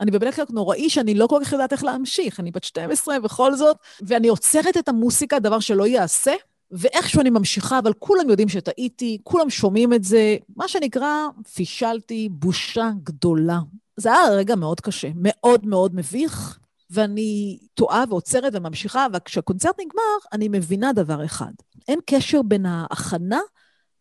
[0.00, 3.76] אני בבלקאוט נוראי שאני לא כל כך יודעת איך להמשיך, אני בת 12 בכל זאת,
[4.02, 6.32] ואני עוצרת את המוסיקה, דבר שלא ייעשה,
[6.70, 11.16] ואיכשהו אני ממשיכה, אבל כולם יודעים שטעיתי, כולם שומעים את זה, מה שנקרא,
[11.54, 13.58] פישלתי, בושה גדולה.
[13.96, 16.58] זה היה רגע מאוד קשה, מאוד מאוד מביך,
[16.90, 21.52] ואני טועה ועוצרת וממשיכה, וכשהקונצרט נגמר, אני מבינה דבר אחד.
[21.88, 23.40] אין קשר בין ההכנה,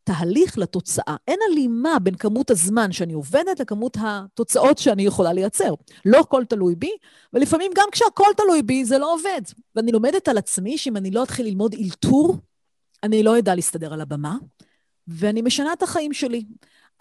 [0.03, 1.15] תהליך לתוצאה.
[1.27, 5.73] אין הלימה בין כמות הזמן שאני עובדת לכמות התוצאות שאני יכולה לייצר.
[6.05, 6.91] לא הכל תלוי בי,
[7.33, 9.41] ולפעמים גם כשהכל תלוי בי, זה לא עובד.
[9.75, 12.37] ואני לומדת על עצמי שאם אני לא אתחיל ללמוד אלתור,
[13.03, 14.35] אני לא אדע להסתדר על הבמה,
[15.07, 16.45] ואני משנה את החיים שלי.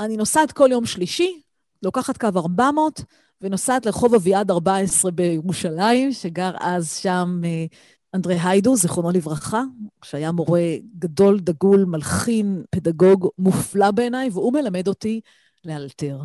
[0.01, 1.41] אני נוסעת כל יום שלישי,
[1.83, 3.01] לוקחת קו 400,
[3.41, 7.65] ונוסעת לרחוב אביעד 14 בירושלים, שגר אז שם אה,
[8.15, 9.63] אנדרי היידו, זיכרונו לברכה,
[10.05, 10.63] שהיה מורה
[10.99, 15.21] גדול, דגול, מלחין, פדגוג מופלא בעיניי, והוא מלמד אותי
[15.65, 16.21] לאלתר.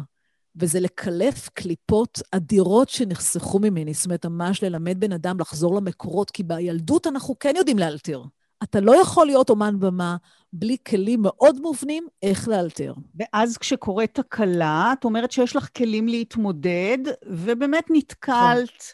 [0.55, 3.93] וזה לקלף קליפות אדירות שנחסכו ממני.
[3.93, 8.23] זאת אומרת, ממש ללמד בן אדם לחזור למקורות, כי בילדות אנחנו כן יודעים לאלתר.
[8.63, 10.17] אתה לא יכול להיות אומן במה
[10.53, 12.93] בלי כלים מאוד מובנים איך לאלתר.
[13.15, 18.93] ואז כשקורית תקלה, את אומרת שיש לך כלים להתמודד, ובאמת נתקלת.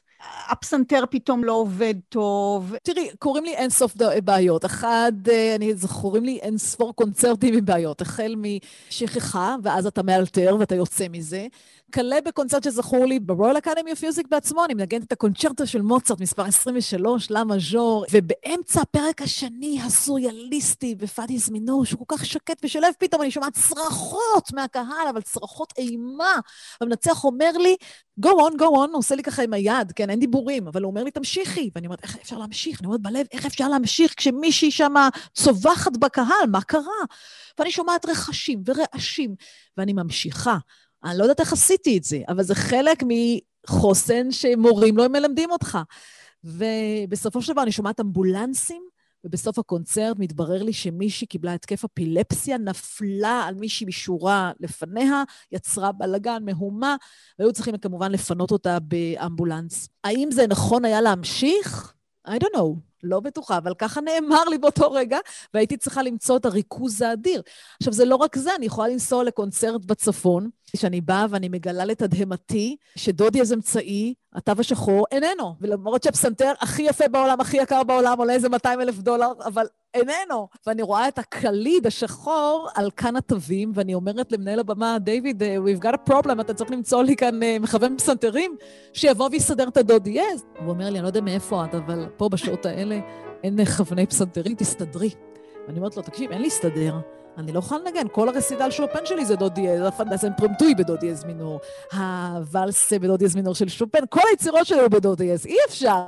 [0.49, 2.75] הפסנתר פתאום לא עובד טוב.
[2.83, 3.93] תראי, קוראים לי אינסוף
[4.23, 4.65] בעיות.
[4.65, 8.01] אחד, אה, אני זכורים לי אין ספור קונצרטים עם בעיות.
[8.01, 11.47] החל משכחה, ואז אתה מאלתר ואתה יוצא מזה.
[11.93, 16.21] כלה בקונצרט שזכור לי ברואל אקדמי אוף מיוזיק בעצמו, אני מנגנת את הקונצ'רטו של מוצרט,
[16.21, 22.93] מספר 23, לה מז'ור, ובאמצע הפרק השני, הסוריאליסטי, בפאדי זמינור, שהוא כל כך שקט ושלב,
[22.99, 26.33] פתאום אני שומעת צרחות מהקהל, אבל צרחות אימה.
[26.81, 27.75] המנצח אומר לי,
[28.25, 31.03] go on, go on, עושה לי ככה עם היד, כן, אין דיבורים, אבל הוא אומר
[31.03, 31.69] לי, תמשיכי.
[31.75, 32.79] ואני אומרת, איך אפשר להמשיך?
[32.79, 37.01] אני אומרת בלב, איך אפשר להמשיך כשמישהי שמה צווחת בקהל, מה קרה?
[37.59, 39.35] ואני שומעת רכשים ורעשים,
[39.77, 40.57] ואני ממשיכה.
[41.03, 43.03] אני לא יודעת איך עשיתי את זה, אבל זה חלק
[43.67, 45.77] מחוסן שמורים לא מלמדים אותך.
[46.43, 48.83] ובסופו של דבר אני שומעת אמבולנסים,
[49.23, 56.43] ובסוף הקונצרט מתברר לי שמישהי קיבלה התקף אפילפסיה, נפלה על מישהי משורה לפניה, יצרה בלגן,
[56.45, 56.95] מהומה,
[57.39, 59.89] והיו צריכים כמובן לפנות אותה באמבולנס.
[60.03, 61.93] האם זה נכון היה להמשיך?
[62.27, 62.91] I don't know.
[63.03, 65.17] לא בטוחה, אבל ככה נאמר לי באותו רגע,
[65.53, 67.41] והייתי צריכה למצוא את הריכוז האדיר.
[67.79, 72.75] עכשיו, זה לא רק זה, אני יכולה לנסוע לקונצרט בצפון, שאני באה ואני מגלה לתדהמתי
[72.95, 75.55] שדודי איזה אמצעי, התו השחור, איננו.
[75.61, 80.47] ולמרות שהפסנתר הכי יפה בעולם, הכי יקר בעולם, עולה איזה 200 אלף דולר, אבל איננו.
[80.67, 85.83] ואני רואה את הקליד השחור על כאן התווים, ואני אומרת למנהל הבמה, דיוויד, uh, we've
[85.83, 88.55] got a problem, אתה צריך למצוא לי כאן uh, מכוון פסנתרים,
[88.93, 90.45] שיבוא ויסדר את הדודי אז.
[90.59, 92.99] הוא אומר לי, אני לא יודע מאיפה את, אבל פה בשעות האלה
[93.43, 95.09] אין מכווני פסנתרים, תסתדרי.
[95.67, 97.20] ואני אומרת לו, תקשיב, אין להסתדר.
[97.37, 101.25] אני לא יכולה לנגן, כל הרסידל שופן שלי זה דוד דיאז, הפנדס פרמטוי בדוד דיאז
[101.25, 101.59] מינור,
[101.93, 106.05] הוואלס בדוד דיאז מינור של שופן, כל היצירות שלו בדוד דיאז, אי אפשר.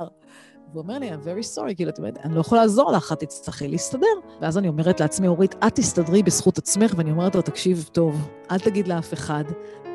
[0.72, 3.20] והוא אומר לי, I'm very sorry, כאילו, את אומרת, אני לא יכולה לעזור לך, את
[3.20, 4.06] תצטרכי להסתדר.
[4.40, 8.58] ואז אני אומרת לעצמי, אורית, את תסתדרי בזכות עצמך, ואני אומרת לו, תקשיב טוב, אל
[8.58, 9.44] תגיד לאף אחד,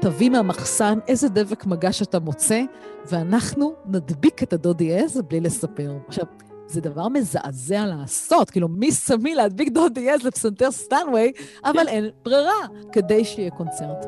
[0.01, 2.61] תביא מהמחסן איזה דבק מגע שאתה מוצא,
[3.05, 5.97] ואנחנו נדביק את הדודי עז בלי לספר.
[6.07, 6.25] עכשיו,
[6.69, 11.31] זה דבר מזעזע לעשות, כאילו, מי שמי להדביק דודי עז לפסנתר סטנוויי,
[11.65, 14.05] אבל אין ברירה כדי שיהיה קונצרט.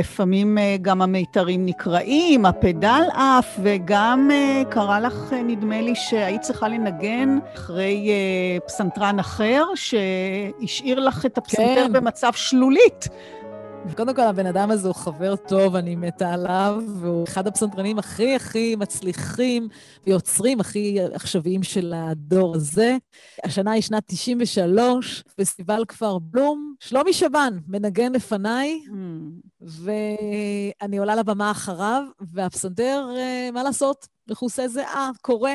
[0.00, 6.40] לפעמים אה, גם המיתרים נקרעים, הפדל עף, וגם אה, קרה לך, אה, נדמה לי, שהיית
[6.40, 8.10] צריכה לנגן אחרי
[8.66, 11.92] פסנתרן אחר, שהשאיר לך את הפסנתר כן.
[11.92, 13.08] במצב שלולית.
[13.96, 18.34] קודם כל, הבן אדם הזה הוא חבר טוב, אני מתה עליו, והוא אחד הפסנתרנים הכי
[18.34, 19.68] הכי מצליחים
[20.06, 22.96] ויוצרים הכי עכשוויים של הדור הזה.
[23.44, 26.74] השנה היא שנת 93, פסטיבל כפר בלום.
[26.80, 28.92] שלומי שבן מנגן לפניי, mm.
[29.60, 32.02] ואני עולה לבמה אחריו,
[32.32, 35.54] והפסנתר, אה, מה לעשות, מכוסה זיעה, קורה.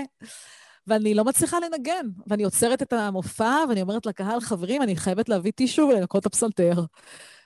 [0.88, 2.07] ואני לא מצליחה לנגן.
[2.28, 6.84] ואני עוצרת את המופע, ואני אומרת לקהל, חברים, אני חייבת להביא טישו ולנקות את הפסנתר.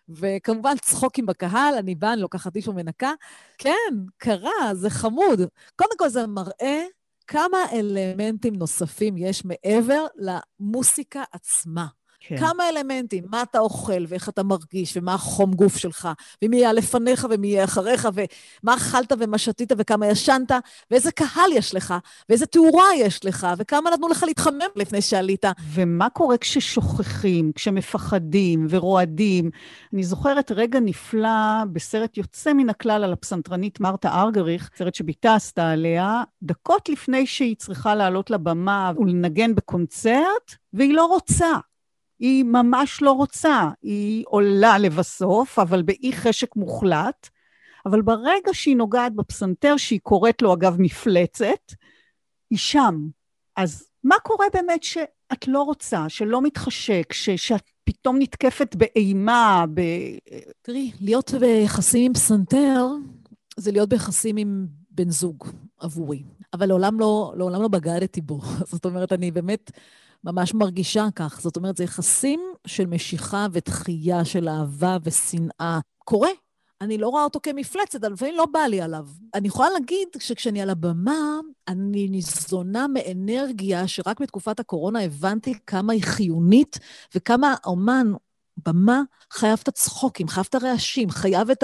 [0.10, 3.12] וכמובן צחוקים בקהל, אני באה, אני לוקחת איש ומנקה.
[3.57, 5.41] כן, קרה, זה חמוד.
[5.76, 6.84] קודם כל זה מראה
[7.28, 11.99] כמה אלמנטים נוספים יש מעבר למוסיקה עצמה.
[12.20, 12.38] כן.
[12.38, 16.10] כמה אלמנטים, מה אתה אוכל ואיך אתה מרגיש ומה החום גוף שלך,
[16.44, 20.52] ומי יהיה לפניך ומי יהיה אחריך, ומה אכלת ומה שתית וכמה ישנת,
[20.92, 21.94] ואיזה קהל יש לך,
[22.30, 25.46] ואיזה תאורה יש לך, וכמה נתנו לך להתחמם לפני שעלית.
[25.74, 29.50] ומה קורה כששוכחים, כשמפחדים ורועדים?
[29.94, 35.72] אני זוכרת רגע נפלא בסרט יוצא מן הכלל על הפסנתרנית מרתה ארגריך, סרט שבתה עשתה
[35.72, 41.58] עליה, דקות לפני שהיא צריכה לעלות לבמה ולנגן בקונצרט, והיא לא רוצה.
[42.20, 43.70] היא ממש לא רוצה.
[43.82, 47.30] היא עולה לבסוף, אבל באי חשק מוחלט.
[47.86, 51.74] אבל ברגע שהיא נוגעת בפסנתר, שהיא קוראת לו אגב מפלצת,
[52.50, 53.08] היא שם.
[53.56, 59.82] אז מה קורה באמת שאת לא רוצה, שלא מתחשק, ש, שאת פתאום נתקפת באימה, ב...
[60.62, 62.86] תראי, להיות ביחסים עם פסנתר
[63.58, 65.48] זה להיות ביחסים עם בן זוג
[65.80, 66.24] עבורי.
[66.54, 68.40] אבל לעולם לא, לעולם לא בגדתי בו.
[68.72, 69.72] זאת אומרת, אני באמת
[70.24, 71.42] ממש מרגישה כך.
[71.42, 75.80] זאת אומרת, זה יחסים של משיכה ודחייה, של אהבה ושנאה.
[76.06, 76.30] קורה.
[76.82, 79.08] אני לא רואה אותו כמפלצת, אבל לפעמים לא בא לי עליו.
[79.34, 86.04] אני יכולה להגיד שכשאני על הבמה, אני ניזונה מאנרגיה שרק בתקופת הקורונה הבנתי כמה היא
[86.04, 86.80] חיונית
[87.16, 88.12] וכמה האומן
[88.66, 89.01] במה
[89.32, 91.64] חייב את הצחוקים, חייב את הרעשים, חייב את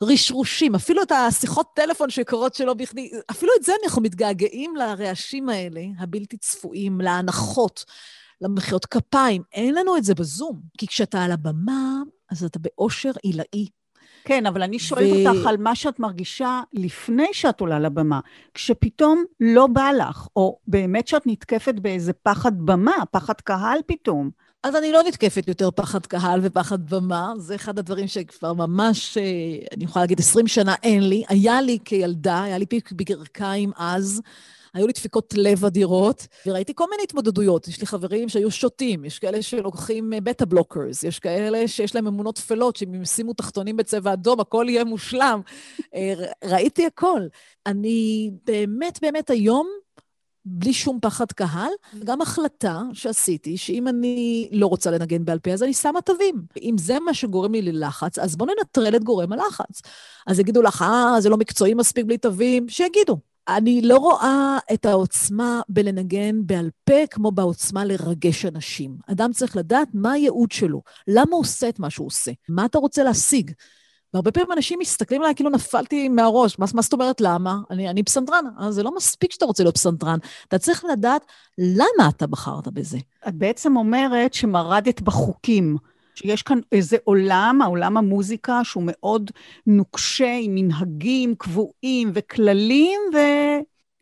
[0.00, 5.82] הרשרושים, אפילו את השיחות טלפון שקורות שלא בכדי, אפילו את זה אנחנו מתגעגעים לרעשים האלה,
[5.98, 7.84] הבלתי צפויים, להנחות,
[8.40, 9.42] למחיאות כפיים.
[9.52, 13.68] אין לנו את זה בזום, כי כשאתה על הבמה, אז אתה באושר עילאי.
[14.24, 15.28] כן, אבל אני שואלת ו...
[15.28, 18.20] אותך על מה שאת מרגישה לפני שאת עולה לבמה,
[18.54, 24.30] כשפתאום לא בא לך, או באמת שאת נתקפת באיזה פחד במה, פחד קהל פתאום.
[24.66, 29.22] אז אני לא נתקפת יותר פחד קהל ופחד במה, זה אחד הדברים שכבר ממש, אה,
[29.76, 31.24] אני יכולה להגיד, 20 שנה אין לי.
[31.28, 34.22] היה לי כילדה, היה לי פיק בגרקיים אז.
[34.74, 37.68] היו לי דפיקות לב אדירות, וראיתי כל מיני התמודדויות.
[37.68, 42.06] יש לי חברים שהיו שותים, יש כאלה שלוקחים בטה אה, בלוקרס, יש כאלה שיש להם
[42.06, 45.40] אמונות טפלות, שאם ישימו תחתונים בצבע אדום, הכל יהיה מושלם.
[45.94, 46.14] אה,
[46.44, 47.20] ראיתי הכל.
[47.66, 49.68] אני באמת, באמת היום
[50.48, 51.70] בלי שום פחד קהל,
[52.00, 56.42] וגם החלטה שעשיתי, שאם אני לא רוצה לנגן בעל פה, אז אני שמה תווים.
[56.62, 59.82] אם זה מה שגורם לי ללחץ, אז בואו ננטרל את גורם הלחץ.
[60.26, 63.18] אז יגידו לך, אה, זה לא מקצועי מספיק בלי תווים, שיגידו.
[63.48, 68.96] אני לא רואה את העוצמה בלנגן בעל פה כמו בעוצמה לרגש אנשים.
[69.06, 72.78] אדם צריך לדעת מה הייעוד שלו, למה הוא עושה את מה שהוא עושה, מה אתה
[72.78, 73.50] רוצה להשיג.
[74.16, 76.58] והרבה פעמים אנשים מסתכלים עליי כאילו נפלתי מהראש.
[76.58, 77.58] מה, מה זאת אומרת למה?
[77.70, 78.44] אני, אני פסנתרן.
[78.58, 80.18] אז זה לא מספיק שאתה רוצה להיות פסנתרן.
[80.48, 81.26] אתה צריך לדעת
[81.58, 82.98] למה אתה בחרת בזה.
[83.28, 85.76] את בעצם אומרת שמרדת בחוקים.
[86.14, 89.30] שיש כאן איזה עולם, העולם המוזיקה, שהוא מאוד
[89.66, 93.18] נוקשה, עם מנהגים קבועים וכללים, ו...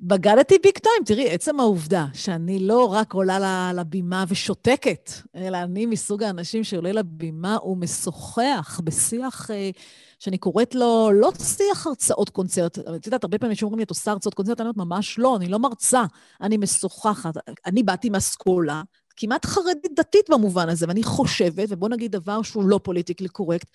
[0.06, 1.04] בגדתי ביג טיים.
[1.06, 7.58] תראי, עצם העובדה שאני לא רק עולה לבימה ושותקת, אלא אני מסוג האנשים שעולה לבימה
[7.64, 9.70] ומשוחח בשיח אה,
[10.18, 12.78] שאני קוראת לו, לא שיח הרצאות קונצרט.
[12.78, 15.48] את יודעת, הרבה פעמים שאומרים לי, את עושה הרצאות קונצרט, אני אומרת, ממש לא, אני
[15.48, 16.02] לא מרצה,
[16.40, 17.34] אני משוחחת.
[17.66, 18.82] אני באתי מאסכולה,
[19.16, 23.68] כמעט חרדית דתית במובן הזה, ואני חושבת, ובואו נגיד דבר שהוא לא פוליטיקלי קורקט,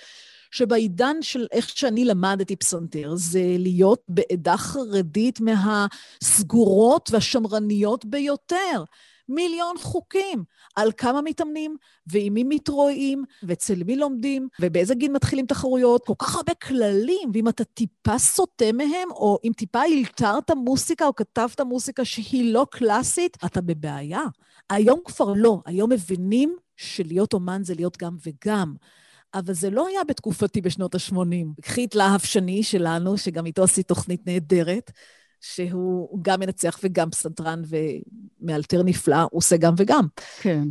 [0.52, 8.84] שבעידן של איך שאני למדתי פסנתר, זה להיות בעדה חרדית מהסגורות והשמרניות ביותר.
[9.30, 10.44] מיליון חוקים
[10.76, 11.78] על כמה מתאמנים,
[12.08, 16.06] ועם מי מתרועעים, ואצל מי לומדים, ובאיזה גיל מתחילים תחרויות.
[16.06, 21.16] כל כך הרבה כללים, ואם אתה טיפה סוטה מהם, או אם טיפה הילתרת מוסיקה או
[21.16, 24.24] כתבת מוסיקה שהיא לא קלאסית, אתה בבעיה.
[24.70, 28.74] היום כבר לא, היום מבינים שלהיות אומן זה להיות גם וגם.
[29.34, 31.62] אבל זה לא היה בתקופתי בשנות ה-80.
[31.62, 34.92] קחי את להב שני שלנו, שגם איתו עשית תוכנית נהדרת,
[35.42, 40.08] שהוא גם מנצח וגם פסנתרן ומאלתר נפלא, הוא עושה גם וגם.
[40.42, 40.64] כן.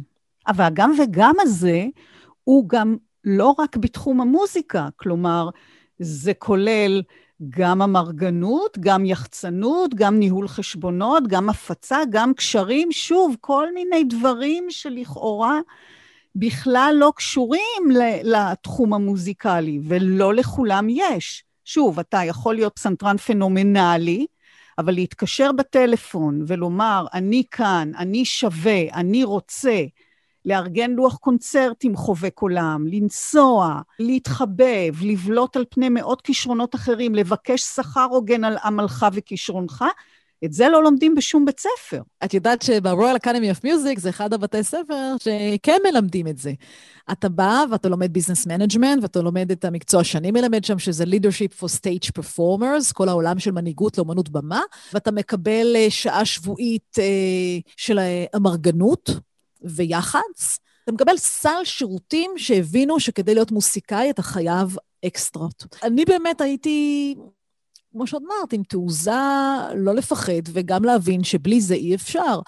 [0.48, 1.86] אבל הגם וגם הזה,
[2.44, 5.48] הוא גם לא רק בתחום המוזיקה, כלומר,
[5.98, 7.02] זה כולל
[7.50, 14.66] גם אמרגנות, גם יחצנות, גם ניהול חשבונות, גם הפצה, גם קשרים, שוב, כל מיני דברים
[14.68, 15.60] שלכאורה
[16.38, 17.90] בכלל לא קשורים
[18.22, 21.44] לתחום המוזיקלי, ולא לכולם יש.
[21.64, 24.26] שוב, אתה יכול להיות פסנתרן פנומנלי,
[24.78, 29.84] אבל להתקשר בטלפון ולומר, אני כאן, אני שווה, אני רוצה,
[30.44, 38.06] לארגן לוח קונצרטים חובק עולם, לנסוע, להתחבב, לבלוט על פני מאות כישרונות אחרים, לבקש שכר
[38.10, 39.84] הוגן על עמלך וכישרונך,
[40.44, 42.02] את זה לא לומדים בשום בית ספר.
[42.24, 46.52] את יודעת שב-Royal Academy of Music זה אחד הבתי ספר שכן מלמדים את זה.
[47.12, 51.62] אתה בא ואתה לומד business management, ואתה לומד את המקצוע שאני מלמד שם, שזה leadership
[51.62, 54.62] for stage performers, כל העולם של מנהיגות לאומנות במה,
[54.92, 57.04] ואתה מקבל אה, שעה שבועית אה,
[57.76, 57.98] של
[58.36, 59.10] אמרגנות
[59.62, 60.58] ויח"צ.
[60.84, 64.76] אתה מקבל סל שירותים שהבינו שכדי להיות מוסיקאי אתה חייב
[65.06, 65.66] אקסטרות.
[65.82, 67.14] אני באמת הייתי,
[67.92, 69.10] כמו שאת אמרת, עם תעוזה
[69.74, 72.40] לא לפחד וגם להבין שבלי זה אי אפשר.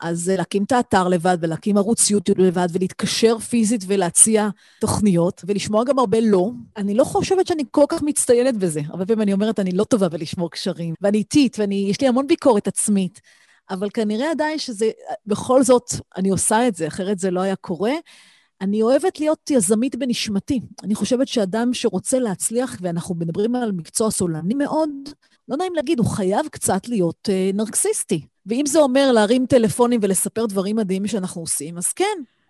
[0.00, 4.48] אז להקים את האתר לבד ולהקים ערוץ יוטיוב לבד ולהתקשר פיזית ולהציע
[4.80, 6.50] תוכניות ולשמוע גם הרבה לא.
[6.76, 8.80] אני לא חושבת שאני כל כך מצטיינת בזה.
[8.88, 12.68] הרבה פעמים אני אומרת, אני לא טובה בלשמור קשרים, ואני איטית, ויש לי המון ביקורת
[12.68, 13.20] עצמית.
[13.70, 14.90] אבל כנראה עדיין שזה,
[15.26, 17.92] בכל זאת, אני עושה את זה, אחרת זה לא היה קורה.
[18.62, 20.60] אני אוהבת להיות יזמית בנשמתי.
[20.82, 24.90] אני חושבת שאדם שרוצה להצליח, ואנחנו מדברים על מקצוע סולני מאוד,
[25.48, 28.26] לא נעים להגיד, הוא חייב קצת להיות אה, נרקסיסטי.
[28.46, 32.04] ואם זה אומר להרים טלפונים ולספר דברים מדהימים שאנחנו עושים, אז כן.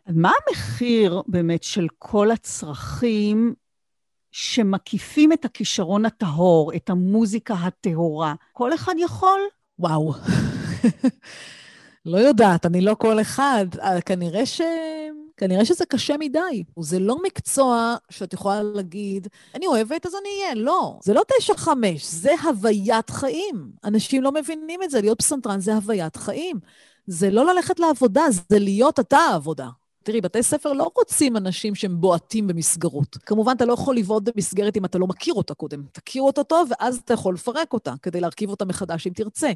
[0.07, 3.55] מה המחיר באמת של כל הצרכים
[4.33, 8.35] שמקיפים את הכישרון הטהור, את המוזיקה הטהורה?
[8.53, 9.41] כל אחד יכול?
[9.79, 10.15] וואו.
[12.07, 13.67] לא יודעת, אני לא כל אחד.
[13.83, 14.61] אה, כנראה ש...
[15.43, 16.65] כנראה שזה קשה מדי.
[16.81, 20.55] זה לא מקצוע שאת יכולה להגיד, אני אוהבת, אז אני אהיה.
[20.55, 23.71] לא, זה לא תשע חמש, זה הוויית חיים.
[23.85, 26.61] אנשים לא מבינים את זה, להיות פסנתרן זה הוויית חיים.
[27.07, 29.69] זה לא ללכת לעבודה, זה להיות אתה העבודה.
[30.03, 33.17] תראי, בתי ספר לא רוצים אנשים שהם בועטים במסגרות.
[33.27, 35.83] כמובן, אתה לא יכול לבעוט במסגרת אם אתה לא מכיר אותה קודם.
[35.93, 39.51] תכיר אותה טוב, ואז אתה יכול לפרק אותה, כדי להרכיב אותה מחדש אם תרצה.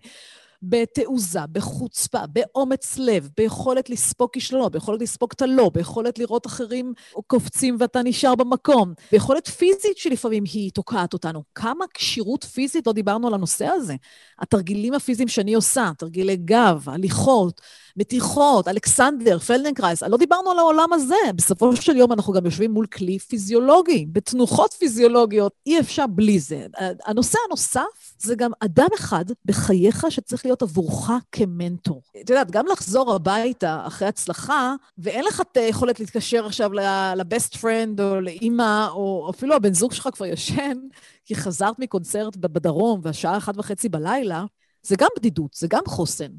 [0.63, 6.93] בתעוזה, בחוצפה, באומץ לב, ביכולת לספוג כישלונות, ביכולת לספוג את הלא, ביכולת לראות אחרים
[7.27, 11.43] קופצים ואתה נשאר במקום, ביכולת פיזית שלפעמים היא תוקעת אותנו.
[11.55, 13.95] כמה כשירות פיזית לא דיברנו על הנושא הזה?
[14.39, 17.61] התרגילים הפיזיים שאני עושה, תרגילי גב, הליכות,
[17.97, 21.15] מתיחות, אלכסנדר, פלדנקרייס, לא דיברנו על העולם הזה.
[21.35, 26.67] בסופו של יום אנחנו גם יושבים מול כלי פיזיולוגי, בתנוחות פיזיולוגיות, אי אפשר בלי זה.
[27.07, 27.81] הנושא הנוסף
[28.19, 32.03] זה גם אדם אחד בחייך שצריך להיות עבורך כמנטור.
[32.21, 36.71] את יודעת, גם לחזור הביתה אחרי הצלחה, ואין לך את היכולת להתקשר עכשיו
[37.17, 40.77] לבסט פרנד או לאימא, או אפילו הבן זוג שלך כבר ישן,
[41.25, 44.45] כי חזרת מקונצרט בדרום והשעה אחת וחצי בלילה,
[44.83, 46.31] זה גם בדידות, זה גם חוסן.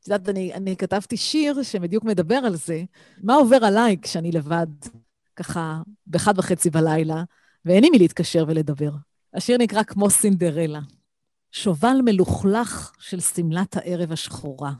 [0.00, 2.82] את יודעת, אני, אני כתבתי שיר שבדיוק מדבר על זה,
[3.22, 4.66] מה עובר עליי כשאני לבד,
[5.36, 7.22] ככה, באחד וחצי בלילה,
[7.64, 8.90] ואין עם מי להתקשר ולדבר.
[9.34, 10.80] השיר נקרא כמו סינדרלה.
[11.52, 14.72] שובל מלוכלך של שמלת הערב השחורה.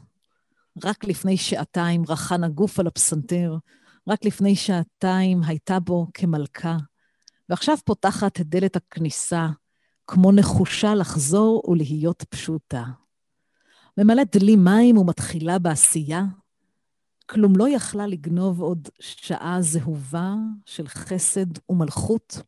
[0.83, 3.57] רק לפני שעתיים רחן הגוף על הפסנתר,
[4.07, 6.77] רק לפני שעתיים הייתה בו כמלכה,
[7.49, 9.47] ועכשיו פותחת את דלת הכניסה,
[10.07, 12.83] כמו נחושה לחזור ולהיות פשוטה.
[13.97, 16.23] ממלאת דלי מים ומתחילה בעשייה,
[17.29, 22.41] כלום לא יכלה לגנוב עוד שעה זהובה של חסד ומלכות,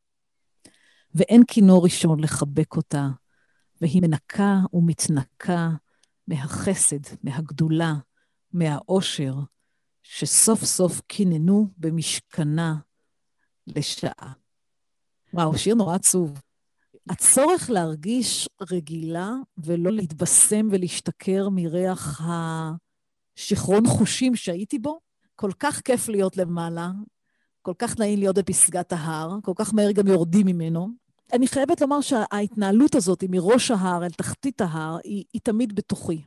[1.15, 3.09] ואין כינור ראשון לחבק אותה,
[3.83, 5.69] והיא מנקה ומתנקה
[6.27, 7.93] מהחסד, מהגדולה,
[8.53, 9.33] מהאושר,
[10.03, 12.75] שסוף סוף קיננו במשכנה
[13.67, 14.33] לשעה.
[15.33, 16.41] וואו, שיר נורא עצוב.
[17.09, 22.21] הצורך להרגיש רגילה ולא להתבשם ולהשתכר מריח
[23.37, 24.99] השיכרון חושים שהייתי בו,
[25.35, 26.91] כל כך כיף להיות למעלה,
[27.61, 31.02] כל כך נעים להיות בפסגת ההר, כל כך מהר גם יורדים ממנו.
[31.33, 36.21] אני חייבת לומר שההתנהלות הזאת מראש ההר אל תחתית ההר היא, היא תמיד בתוכי.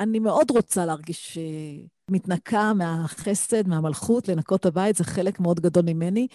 [0.00, 6.26] אני מאוד רוצה להרגיש אה, מתנקה מהחסד, מהמלכות, לנקות הבית, זה חלק מאוד גדול ממני.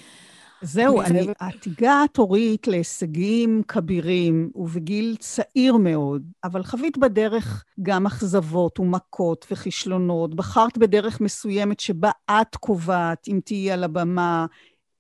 [0.62, 8.80] זהו, אני, את הגעת, אורית, להישגים כבירים, ובגיל צעיר מאוד, אבל חווית בדרך גם אכזבות
[8.80, 10.36] ומכות וכישלונות.
[10.36, 14.46] בחרת בדרך מסוימת שבה את קובעת אם תהיי על הבמה,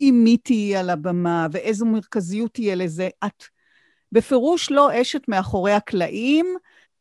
[0.05, 3.09] עם מי תהיי על הבמה ואיזו מרכזיות תהיה לזה.
[3.25, 3.43] את
[4.11, 6.45] בפירוש לא אשת מאחורי הקלעים,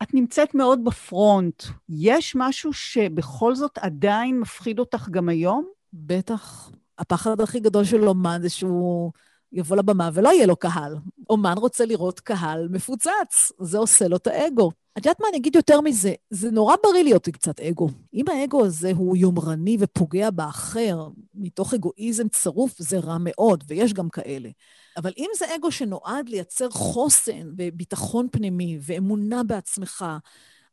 [0.03, 1.63] את נמצאת מאוד בפרונט.
[1.89, 5.69] יש משהו שבכל זאת עדיין מפחיד אותך גם היום?
[5.93, 6.71] בטח.
[6.99, 9.13] הפחד הכי גדול של אומן זה שהוא
[9.53, 10.97] יבוא לבמה ולא יהיה לו קהל.
[11.31, 14.71] אומן רוצה לראות קהל מפוצץ, זה עושה לו את האגו.
[14.99, 17.89] את יודעת מה, אני אגיד יותר מזה, זה נורא בריא להיות עם קצת אגו.
[18.15, 24.09] אם האגו הזה הוא יומרני ופוגע באחר, מתוך אגואיזם צרוף, זה רע מאוד, ויש גם
[24.09, 24.49] כאלה.
[24.97, 30.05] אבל אם זה אגו שנועד לייצר חוסן וביטחון פנימי ואמונה בעצמך,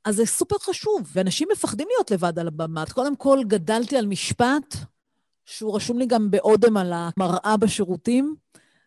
[0.06, 2.84] אז זה סופר חשוב, ואנשים מפחדים להיות לבד על הבמה.
[2.94, 4.76] קודם כל, גדלתי על משפט
[5.46, 8.36] שהוא רשום לי גם באודם על המראה בשירותים,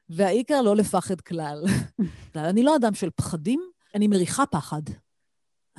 [0.09, 1.65] והעיקר לא לפחד כלל.
[2.37, 3.61] אני לא אדם של פחדים,
[3.95, 4.83] אני מריחה פחד.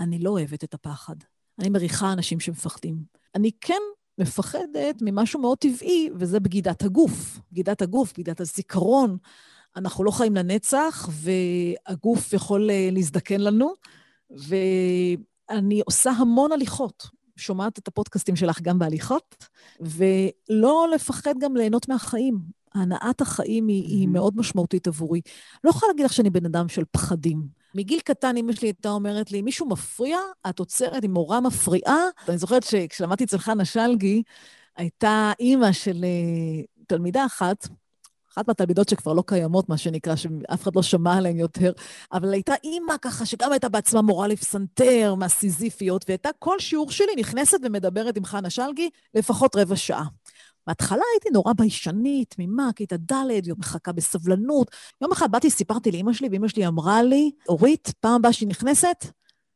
[0.04, 1.16] אני לא אוהבת את הפחד.
[1.60, 2.96] אני מריחה אנשים שמפחדים.
[3.36, 3.82] אני כן
[4.18, 7.40] מפחדת ממשהו מאוד טבעי, וזה בגידת הגוף.
[7.52, 9.18] בגידת הגוף, בגידת הזיכרון.
[9.76, 13.74] אנחנו לא חיים לנצח, והגוף יכול אה, להזדקן לנו,
[14.30, 17.08] ואני עושה המון הליכות.
[17.36, 19.46] שומעת את הפודקאסטים שלך גם בהליכות,
[19.80, 22.40] ולא לפחד גם ליהנות מהחיים.
[22.74, 25.22] הנעת החיים היא, היא מאוד משמעותית עבורי.
[25.64, 27.63] לא יכולה להגיד לך שאני בן אדם של פחדים.
[27.76, 30.18] מגיל קטן אמא שלי הייתה אומרת לי, מישהו מפריע,
[30.50, 32.00] את עוצרת, אם מורה מפריעה.
[32.30, 34.24] אני זוכרת שכשלמדתי אצל חנה שלגי,
[34.78, 37.68] הייתה אימא של uh, תלמידה אחת,
[38.34, 41.72] אחת מהתלמידות שכבר לא קיימות, מה שנקרא, שאף אחד לא שמע עליהן יותר,
[42.14, 47.58] אבל הייתה אימא ככה, שגם הייתה בעצמה מורה לפסנתר, מהסיזיפיות, והייתה כל שיעור שלי נכנסת
[47.64, 50.06] ומדברת עם חנה שלגי לפחות רבע שעה.
[50.68, 54.72] בהתחלה הייתי נורא ביישנית, תמימה, כיתה ד', יום מחכה בסבלנות.
[55.02, 59.06] יום אחד באתי, סיפרתי לאימא שלי, ואימא שלי אמרה לי, אורית, פעם הבאה שהיא נכנסת,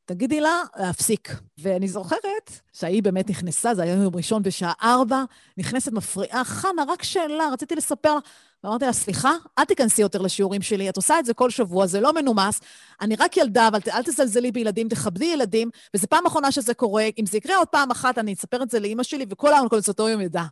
[0.08, 1.34] תגידי לה להפסיק.
[1.58, 5.24] ואני זוכרת שהיא באמת נכנסה, זה היה יום ראשון בשעה ארבע,
[5.58, 8.20] נכנסת מפריעה, חנה, רק שאלה, רציתי לספר לה.
[8.64, 12.02] ואמרתי לה, סליחה, אל תיכנסי יותר לשיעורים שלי, את עושה את זה כל שבוע, זה
[12.02, 12.60] לא מנומס,
[13.02, 17.26] אני רק ילדה, אבל אל תזלזלי בילדים, תכבדי ילדים, וזו פעם אחרונה שזה קורה, אם
[17.26, 20.44] זה יקרה עוד פעם אחת, אני אספר את זה לאימא שלי, וכל העולם הקונסרטוריום ידע.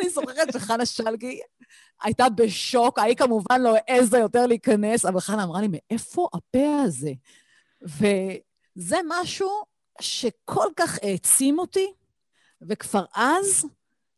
[0.00, 1.40] אני זוכרת שחנה שלגי
[2.02, 7.12] הייתה בשוק, ההיא כמובן לא העזה יותר להיכנס, אבל חנה אמרה לי, מאיפה הפה הזה?
[8.78, 9.48] וזה משהו
[10.00, 11.86] שכל כך העצים אותי,
[12.62, 13.66] וכבר אז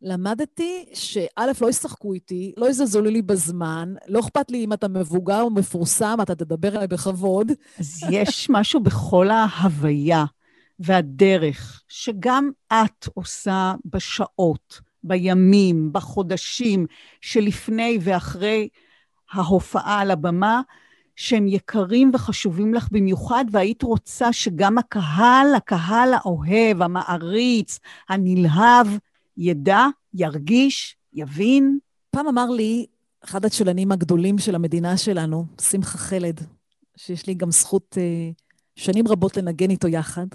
[0.03, 5.41] למדתי שא', לא ישחקו איתי, לא יזלזלו לי בזמן, לא אכפת לי אם אתה מבוגר
[5.41, 7.53] או מפורסם, אתה תדבר אליי בכבוד.
[7.79, 10.25] אז יש משהו בכל ההוויה
[10.79, 16.87] והדרך, שגם את עושה בשעות, בימים, בחודשים
[17.21, 18.69] שלפני ואחרי
[19.33, 20.61] ההופעה על הבמה,
[21.21, 28.87] שהם יקרים וחשובים לך במיוחד, והיית רוצה שגם הקהל, הקהל האוהב, המעריץ, הנלהב,
[29.37, 31.79] ידע, ירגיש, יבין.
[32.11, 32.87] פעם אמר לי
[33.25, 36.41] אחד הצ'לנים הגדולים של המדינה שלנו, שמחה חלד,
[36.97, 38.31] שיש לי גם זכות אה,
[38.77, 40.27] שנים רבות לנגן איתו יחד,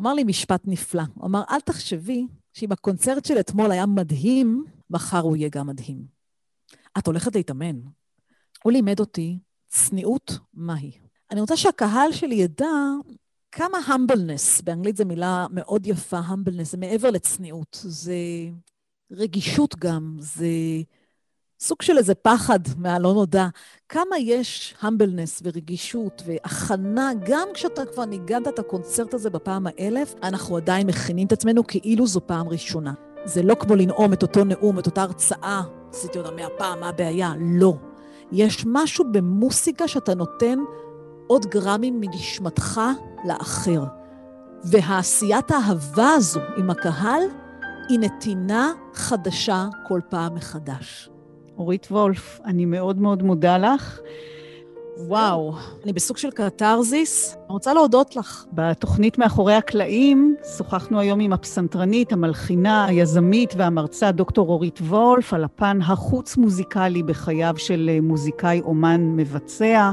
[0.00, 1.02] אמר לי משפט נפלא.
[1.14, 6.02] הוא אמר, אל תחשבי שאם הקונצרט של אתמול היה מדהים, מחר הוא יהיה גם מדהים.
[6.98, 7.76] את הולכת להתאמן.
[8.62, 9.38] הוא לימד אותי
[9.68, 10.92] צניעות מהי.
[11.30, 12.70] אני רוצה שהקהל שלי ידע
[13.52, 18.14] כמה humbleness, באנגלית זו מילה מאוד יפה, humbleness, זה מעבר לצניעות, זה
[19.12, 20.46] רגישות גם, זה
[21.60, 23.46] סוג של איזה פחד מהלא נודע.
[23.88, 30.56] כמה יש humbleness ורגישות והכנה, גם כשאתה כבר ניגנת את הקונצרט הזה בפעם האלף, אנחנו
[30.56, 32.92] עדיין מכינים את עצמנו כאילו זו פעם ראשונה.
[33.24, 36.88] זה לא כמו לנאום את אותו נאום, את אותה הרצאה, עשיתי אותה מאה פעם, מה
[36.88, 37.32] הבעיה?
[37.40, 37.87] לא.
[38.32, 40.58] יש משהו במוסיקה שאתה נותן
[41.26, 42.80] עוד גרמים מנשמתך
[43.24, 43.84] לאחר.
[44.64, 47.22] והעשיית האהבה הזו עם הקהל
[47.88, 51.10] היא נתינה חדשה כל פעם מחדש.
[51.58, 54.00] אורית וולף, אני מאוד מאוד מודה לך.
[55.06, 57.34] וואו, אני בסוג של קתרזיס.
[57.34, 58.44] אני רוצה להודות לך.
[58.52, 65.78] בתוכנית מאחורי הקלעים שוחחנו היום עם הפסנתרנית, המלחינה, היזמית והמרצה דוקטור אורית וולף על הפן
[65.82, 69.90] החוץ-מוזיקלי בחייו של מוזיקאי אומן מבצע.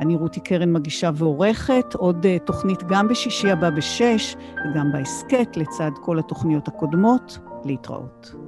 [0.00, 5.90] אני רותי קרן מגישה ועורכת, עוד uh, תוכנית גם בשישי הבא בשש וגם בהסכת לצד
[6.00, 7.38] כל התוכניות הקודמות.
[7.64, 8.43] להתראות.